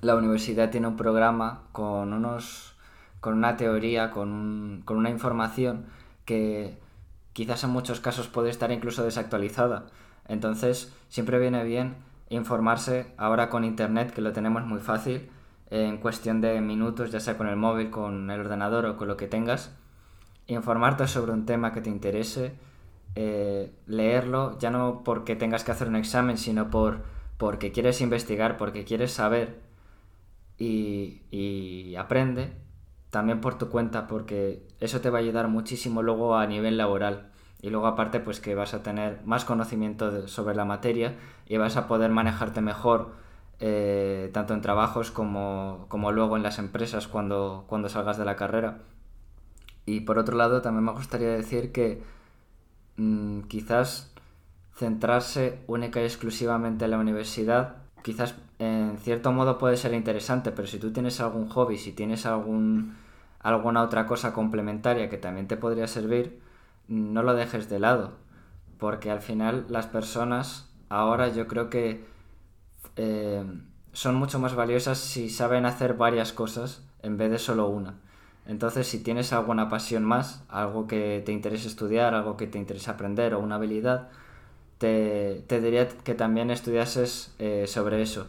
la 0.00 0.14
universidad 0.14 0.70
tiene 0.70 0.86
un 0.86 0.96
programa 0.96 1.64
con, 1.72 2.12
unos, 2.12 2.76
con 3.18 3.34
una 3.34 3.56
teoría, 3.56 4.12
con, 4.12 4.82
con 4.84 4.96
una 4.96 5.10
información 5.10 5.86
que 6.24 6.78
quizás 7.32 7.64
en 7.64 7.70
muchos 7.70 7.98
casos 7.98 8.28
puede 8.28 8.50
estar 8.50 8.70
incluso 8.70 9.02
desactualizada. 9.02 9.86
Entonces, 10.28 10.92
siempre 11.08 11.40
viene 11.40 11.64
bien 11.64 11.96
informarse 12.28 13.12
ahora 13.16 13.50
con 13.50 13.64
Internet, 13.64 14.12
que 14.12 14.20
lo 14.20 14.32
tenemos 14.32 14.64
muy 14.64 14.78
fácil, 14.78 15.28
en 15.72 15.96
cuestión 15.96 16.42
de 16.42 16.60
minutos, 16.60 17.10
ya 17.12 17.18
sea 17.18 17.38
con 17.38 17.48
el 17.48 17.56
móvil, 17.56 17.88
con 17.88 18.30
el 18.30 18.40
ordenador 18.40 18.84
o 18.84 18.96
con 18.98 19.08
lo 19.08 19.16
que 19.16 19.26
tengas, 19.26 19.74
informarte 20.46 21.08
sobre 21.08 21.32
un 21.32 21.46
tema 21.46 21.72
que 21.72 21.80
te 21.80 21.88
interese, 21.88 22.52
eh, 23.14 23.72
leerlo, 23.86 24.58
ya 24.58 24.70
no 24.70 25.02
porque 25.02 25.34
tengas 25.34 25.64
que 25.64 25.72
hacer 25.72 25.88
un 25.88 25.96
examen, 25.96 26.36
sino 26.36 26.68
por, 26.68 27.00
porque 27.38 27.72
quieres 27.72 28.02
investigar, 28.02 28.58
porque 28.58 28.84
quieres 28.84 29.12
saber 29.12 29.60
y, 30.58 31.94
aprende 31.96 32.52
también 33.08 33.40
por 33.40 33.56
tu 33.56 33.70
cuenta, 33.70 34.06
porque 34.08 34.66
eso 34.78 35.00
te 35.00 35.08
va 35.08 35.18
a 35.18 35.20
ayudar 35.22 35.48
muchísimo 35.48 36.02
luego 36.02 36.36
a 36.36 36.46
nivel 36.46 36.76
laboral. 36.76 37.30
Y 37.62 37.70
luego 37.70 37.86
aparte 37.86 38.20
pues 38.20 38.40
que 38.40 38.54
vas 38.54 38.74
a 38.74 38.82
tener 38.82 39.20
más 39.24 39.44
conocimiento 39.46 40.28
sobre 40.28 40.54
la 40.54 40.64
materia 40.64 41.14
y 41.46 41.56
vas 41.56 41.76
a 41.76 41.86
poder 41.86 42.10
manejarte 42.10 42.60
mejor 42.60 43.21
eh, 43.62 44.28
tanto 44.34 44.52
en 44.52 44.60
trabajos 44.60 45.10
como, 45.10 45.86
como, 45.88 46.12
luego 46.12 46.36
en 46.36 46.42
las 46.42 46.58
empresas 46.58 47.08
cuando, 47.08 47.64
cuando 47.68 47.88
salgas 47.88 48.18
de 48.18 48.26
la 48.26 48.36
carrera. 48.36 48.80
Y 49.86 50.00
por 50.00 50.18
otro 50.18 50.36
lado 50.36 50.60
también 50.60 50.84
me 50.84 50.92
gustaría 50.92 51.30
decir 51.30 51.72
que 51.72 52.02
Mm, 52.96 53.42
quizás 53.42 54.12
centrarse 54.76 55.60
única 55.66 56.00
y 56.00 56.04
exclusivamente 56.04 56.84
en 56.84 56.90
la 56.90 56.98
universidad, 56.98 57.76
quizás 58.02 58.34
en 58.58 58.98
cierto 58.98 59.32
modo 59.32 59.58
puede 59.58 59.76
ser 59.76 59.94
interesante, 59.94 60.52
pero 60.52 60.68
si 60.68 60.78
tú 60.78 60.92
tienes 60.92 61.20
algún 61.20 61.48
hobby, 61.48 61.78
si 61.78 61.92
tienes 61.92 62.26
algún, 62.26 62.96
alguna 63.40 63.82
otra 63.82 64.06
cosa 64.06 64.32
complementaria 64.32 65.08
que 65.08 65.18
también 65.18 65.48
te 65.48 65.56
podría 65.56 65.86
servir, 65.88 66.40
no 66.88 67.22
lo 67.22 67.34
dejes 67.34 67.68
de 67.68 67.80
lado, 67.80 68.12
porque 68.78 69.10
al 69.10 69.20
final 69.22 69.66
las 69.68 69.86
personas 69.86 70.70
ahora 70.88 71.28
yo 71.28 71.48
creo 71.48 71.70
que 71.70 72.04
eh, 72.96 73.44
son 73.92 74.14
mucho 74.14 74.38
más 74.38 74.54
valiosas 74.54 74.98
si 74.98 75.28
saben 75.30 75.66
hacer 75.66 75.94
varias 75.94 76.32
cosas 76.32 76.82
en 77.02 77.16
vez 77.16 77.30
de 77.30 77.38
solo 77.38 77.68
una. 77.68 77.94
Entonces, 78.46 78.86
si 78.86 79.02
tienes 79.02 79.32
alguna 79.32 79.68
pasión 79.68 80.04
más, 80.04 80.44
algo 80.48 80.86
que 80.86 81.22
te 81.24 81.32
interese 81.32 81.68
estudiar, 81.68 82.14
algo 82.14 82.36
que 82.36 82.46
te 82.46 82.58
interese 82.58 82.90
aprender 82.90 83.34
o 83.34 83.40
una 83.40 83.56
habilidad, 83.56 84.08
te, 84.78 85.44
diría 85.48 85.88
que 85.88 86.14
también 86.14 86.50
estudiases 86.50 87.34
eh, 87.38 87.66
sobre 87.68 88.02
eso. 88.02 88.26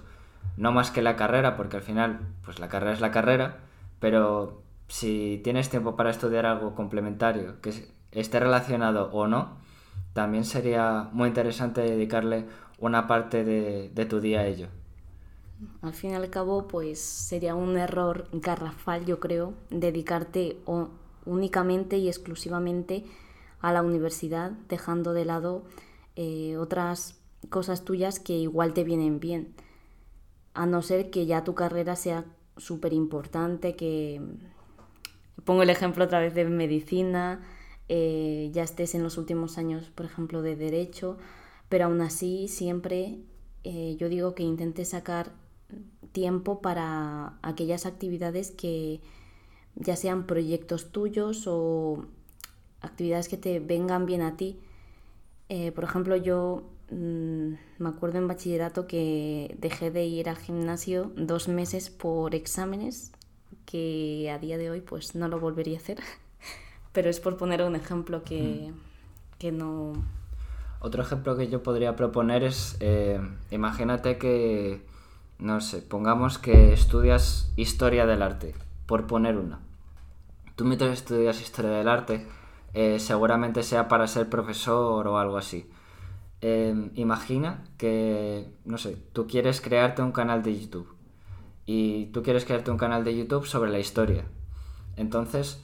No 0.56 0.72
más 0.72 0.92
que 0.92 1.02
la 1.02 1.16
carrera, 1.16 1.56
porque 1.58 1.78
al 1.78 1.84
final, 1.84 2.20
pues 2.46 2.60
la 2.60 2.70
carrera 2.70 2.94
es 2.94 3.02
la 3.02 3.12
carrera, 3.12 3.58
pero 4.00 4.62
si 4.88 5.42
tienes 5.44 5.70
tiempo 5.70 5.96
para 5.96 6.12
estudiar 6.12 6.46
algo 6.46 6.76
complementario 6.76 7.60
que 7.62 7.74
esté 8.12 8.40
relacionado 8.40 9.10
o 9.12 9.28
no, 9.28 9.58
también 10.14 10.46
sería 10.46 11.10
muy 11.12 11.30
interesante 11.30 11.82
dedicarle 11.82 12.46
una 12.86 13.08
parte 13.08 13.44
de 13.44 14.06
tu 14.06 14.20
día 14.20 14.42
a 14.42 14.48
ello. 14.48 14.68
Al 15.82 15.94
fin 15.94 16.12
y 16.12 16.16
al 16.16 16.30
cabo, 16.30 16.68
pues 16.68 17.00
sería 17.00 17.56
un 17.56 17.78
error 17.78 18.28
garrafal, 18.32 19.06
yo 19.06 19.20
creo, 19.20 19.54
dedicarte 19.70 20.58
únicamente 21.26 21.98
y 21.98 22.08
exclusivamente 22.08 23.06
a 23.62 23.72
la 23.72 23.82
universidad, 23.82 24.52
dejando 24.70 25.14
de 25.14 25.26
lado 25.26 25.64
eh, 26.16 26.58
otras 26.58 27.20
cosas 27.50 27.86
tuyas 27.86 28.20
que 28.20 28.34
igual 28.34 28.74
te 28.74 28.84
vienen 28.84 29.20
bien. 29.20 29.54
A 30.54 30.66
no 30.66 30.82
ser 30.82 31.10
que 31.10 31.26
ya 31.26 31.44
tu 31.44 31.56
carrera 31.56 31.96
sea 31.96 32.26
súper 32.58 32.94
importante, 32.94 33.76
que 33.76 34.22
pongo 35.46 35.64
el 35.64 35.70
ejemplo 35.70 36.06
otra 36.06 36.20
vez 36.20 36.34
de 36.34 36.46
medicina, 36.46 37.42
eh, 37.90 38.50
ya 38.54 38.64
estés 38.64 38.96
en 38.96 39.04
los 39.04 39.18
últimos 39.18 39.58
años, 39.58 39.90
por 39.90 40.06
ejemplo, 40.06 40.42
de 40.42 40.56
derecho, 40.56 41.18
pero 41.74 41.86
aún 41.86 42.02
así 42.02 42.48
siempre 42.50 43.18
eh, 43.64 43.98
yo 44.00 44.08
digo 44.08 44.36
que 44.36 44.44
intentes 44.44 44.90
sacar 44.90 45.32
tiempo 46.12 46.62
para 46.62 47.40
aquellas 47.42 47.88
actividades 47.88 48.52
que 48.52 49.02
ya 49.74 49.96
sean 49.96 50.28
proyectos 50.28 50.92
tuyos 50.92 51.46
o 51.48 52.06
actividades 52.80 53.28
que 53.28 53.38
te 53.38 53.60
vengan 53.60 54.06
bien 54.06 54.22
a 54.22 54.38
ti. 54.38 54.60
Eh, 55.50 55.72
por 55.72 55.84
ejemplo, 55.84 56.16
yo 56.16 56.62
mm, 56.92 57.54
me 57.80 57.90
acuerdo 57.90 58.20
en 58.20 58.28
bachillerato 58.28 58.86
que 58.86 59.58
dejé 59.60 59.90
de 59.90 60.06
ir 60.06 60.30
al 60.30 60.38
gimnasio 60.38 61.12
dos 61.16 61.48
meses 61.48 61.90
por 61.90 62.36
exámenes, 62.36 63.14
que 63.66 64.30
a 64.32 64.38
día 64.38 64.60
de 64.60 64.70
hoy 64.70 64.82
pues 64.82 65.16
no 65.16 65.28
lo 65.28 65.40
volvería 65.40 65.80
a 65.80 65.82
hacer. 65.82 65.98
Pero 66.92 67.10
es 67.10 67.20
por 67.20 67.36
poner 67.36 67.64
un 67.64 67.76
ejemplo 67.76 68.24
que, 68.24 68.70
mm. 68.72 69.40
que 69.40 69.52
no... 69.52 69.94
Otro 70.84 71.02
ejemplo 71.02 71.38
que 71.38 71.48
yo 71.48 71.64
podría 71.64 71.96
proponer 71.96 72.44
es, 72.44 72.76
eh, 72.82 73.18
imagínate 73.52 74.18
que, 74.18 74.86
no 75.40 75.62
sé, 75.62 75.82
pongamos 75.82 76.40
que 76.40 76.74
estudias 76.74 77.54
historia 77.56 78.06
del 78.06 78.22
arte, 78.22 78.54
por 78.86 79.08
poner 79.08 79.38
una. 79.38 79.62
Tú 80.58 80.66
mientras 80.66 80.92
estudias 80.92 81.40
historia 81.40 81.72
del 81.72 81.88
arte, 81.88 82.28
eh, 82.74 83.00
seguramente 83.00 83.64
sea 83.64 83.88
para 83.88 84.08
ser 84.08 84.28
profesor 84.30 85.08
o 85.08 85.18
algo 85.20 85.38
así. 85.38 85.70
Em, 86.42 86.92
imagina 86.96 87.64
que, 87.78 88.52
no 88.66 88.78
sé, 88.78 88.98
tú 89.14 89.26
quieres 89.26 89.62
crearte 89.62 90.02
un 90.02 90.12
canal 90.12 90.44
de 90.44 90.60
YouTube 90.60 90.94
y 91.66 92.08
tú 92.08 92.24
quieres 92.24 92.44
crearte 92.44 92.72
un 92.72 92.78
canal 92.78 93.06
de 93.06 93.16
YouTube 93.16 93.46
sobre 93.46 93.72
la 93.72 93.80
historia. 93.80 94.26
Entonces, 94.98 95.64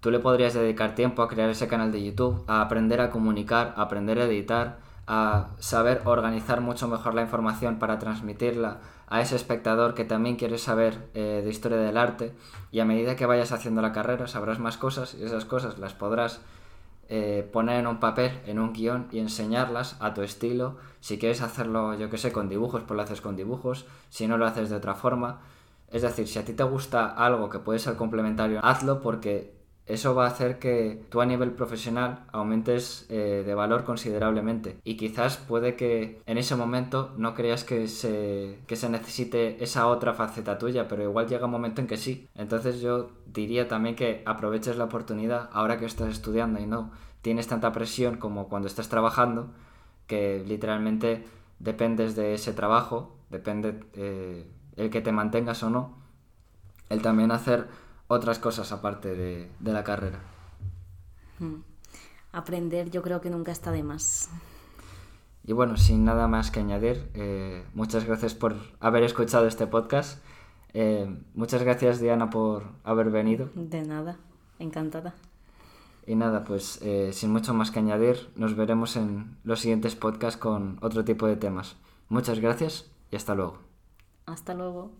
tú 0.00 0.10
le 0.10 0.18
podrías 0.18 0.54
dedicar 0.54 0.94
tiempo 0.94 1.22
a 1.22 1.28
crear 1.28 1.50
ese 1.50 1.68
canal 1.68 1.92
de 1.92 2.04
YouTube, 2.04 2.44
a 2.46 2.60
aprender 2.60 3.00
a 3.00 3.10
comunicar, 3.10 3.74
a 3.76 3.82
aprender 3.82 4.18
a 4.18 4.24
editar, 4.24 4.78
a 5.06 5.50
saber 5.58 6.02
organizar 6.04 6.60
mucho 6.60 6.88
mejor 6.88 7.14
la 7.14 7.22
información 7.22 7.78
para 7.78 7.98
transmitirla 7.98 8.78
a 9.08 9.20
ese 9.20 9.36
espectador 9.36 9.94
que 9.94 10.04
también 10.04 10.36
quiere 10.36 10.56
saber 10.56 11.08
eh, 11.14 11.42
de 11.44 11.50
historia 11.50 11.78
del 11.78 11.96
arte 11.96 12.32
y 12.70 12.78
a 12.80 12.84
medida 12.84 13.16
que 13.16 13.26
vayas 13.26 13.50
haciendo 13.50 13.82
la 13.82 13.92
carrera 13.92 14.28
sabrás 14.28 14.60
más 14.60 14.76
cosas 14.76 15.14
y 15.14 15.24
esas 15.24 15.44
cosas 15.44 15.78
las 15.78 15.94
podrás 15.94 16.40
eh, 17.12 17.48
poner 17.52 17.80
en 17.80 17.88
un 17.88 17.98
papel, 17.98 18.30
en 18.46 18.60
un 18.60 18.72
guion 18.72 19.08
y 19.10 19.18
enseñarlas 19.18 19.96
a 19.98 20.14
tu 20.14 20.22
estilo. 20.22 20.76
Si 21.00 21.18
quieres 21.18 21.42
hacerlo, 21.42 21.94
yo 21.94 22.08
que 22.08 22.18
sé, 22.18 22.30
con 22.30 22.48
dibujos, 22.48 22.84
pues 22.84 22.96
lo 22.96 23.02
haces 23.02 23.20
con 23.20 23.34
dibujos. 23.34 23.84
Si 24.10 24.28
no 24.28 24.38
lo 24.38 24.46
haces 24.46 24.70
de 24.70 24.76
otra 24.76 24.94
forma. 24.94 25.40
Es 25.88 26.02
decir, 26.02 26.28
si 26.28 26.38
a 26.38 26.44
ti 26.44 26.52
te 26.52 26.62
gusta 26.62 27.08
algo 27.08 27.50
que 27.50 27.58
puede 27.58 27.80
ser 27.80 27.96
complementario, 27.96 28.64
hazlo 28.64 29.00
porque 29.00 29.59
eso 29.92 30.14
va 30.14 30.24
a 30.24 30.28
hacer 30.28 30.58
que 30.58 31.02
tú 31.10 31.20
a 31.20 31.26
nivel 31.26 31.52
profesional 31.52 32.24
aumentes 32.32 33.06
eh, 33.08 33.42
de 33.44 33.54
valor 33.54 33.84
considerablemente. 33.84 34.78
Y 34.84 34.96
quizás 34.96 35.36
puede 35.36 35.76
que 35.76 36.22
en 36.26 36.38
ese 36.38 36.56
momento 36.56 37.12
no 37.16 37.34
creas 37.34 37.64
que 37.64 37.88
se, 37.88 38.58
que 38.66 38.76
se 38.76 38.88
necesite 38.88 39.62
esa 39.62 39.86
otra 39.86 40.14
faceta 40.14 40.58
tuya, 40.58 40.88
pero 40.88 41.02
igual 41.02 41.28
llega 41.28 41.46
un 41.46 41.52
momento 41.52 41.80
en 41.80 41.86
que 41.86 41.96
sí. 41.96 42.28
Entonces 42.34 42.80
yo 42.80 43.10
diría 43.26 43.68
también 43.68 43.96
que 43.96 44.22
aproveches 44.26 44.76
la 44.76 44.84
oportunidad 44.84 45.50
ahora 45.52 45.78
que 45.78 45.86
estás 45.86 46.08
estudiando 46.08 46.60
y 46.60 46.66
no 46.66 46.90
tienes 47.22 47.46
tanta 47.46 47.72
presión 47.72 48.16
como 48.16 48.48
cuando 48.48 48.68
estás 48.68 48.88
trabajando, 48.88 49.50
que 50.06 50.42
literalmente 50.46 51.24
dependes 51.58 52.16
de 52.16 52.34
ese 52.34 52.52
trabajo, 52.52 53.16
depende 53.28 53.80
eh, 53.94 54.50
el 54.76 54.90
que 54.90 55.00
te 55.00 55.12
mantengas 55.12 55.62
o 55.62 55.70
no, 55.70 55.98
el 56.88 57.02
también 57.02 57.30
hacer 57.30 57.68
otras 58.10 58.40
cosas 58.40 58.72
aparte 58.72 59.14
de, 59.14 59.48
la 59.60 59.84
carrera. 59.84 60.18
Hmm. 61.38 61.62
Aprender 62.32 62.90
yo 62.90 63.02
creo 63.02 63.20
que 63.20 63.30
nunca 63.30 63.52
está 63.52 63.70
de 63.70 63.84
más. 63.84 64.28
Y 65.44 65.52
bueno, 65.52 65.76
sin 65.76 66.04
nada 66.04 66.26
más 66.26 66.50
que 66.50 66.58
añadir, 66.58 67.08
eh, 67.14 67.64
muchas 67.72 68.04
gracias 68.04 68.34
por 68.34 68.56
haber 68.80 69.04
escuchado 69.04 69.46
este 69.46 69.68
podcast. 69.68 70.22
Eh, 70.74 71.08
muchas 71.34 71.62
gracias 71.62 72.00
Diana 72.00 72.30
por 72.30 72.64
haber 72.82 73.10
venido. 73.10 73.48
De 73.54 73.82
nada, 73.82 74.16
encantada. 74.58 75.14
Y 76.04 76.16
nada, 76.16 76.42
pues 76.42 76.80
eh, 76.82 77.12
sin 77.12 77.30
mucho 77.30 77.54
más 77.54 77.70
que 77.70 77.78
añadir, 77.78 78.28
nos 78.34 78.56
veremos 78.56 78.96
en 78.96 79.36
los 79.44 79.60
siguientes 79.60 79.94
podcasts 79.94 80.40
con 80.40 80.78
otro 80.82 81.04
tipo 81.04 81.28
de 81.28 81.36
temas. 81.36 81.76
Muchas 82.08 82.40
gracias 82.40 82.90
y 83.12 83.16
hasta 83.16 83.36
luego. 83.36 83.58
Hasta 84.26 84.52
luego. 84.54 84.90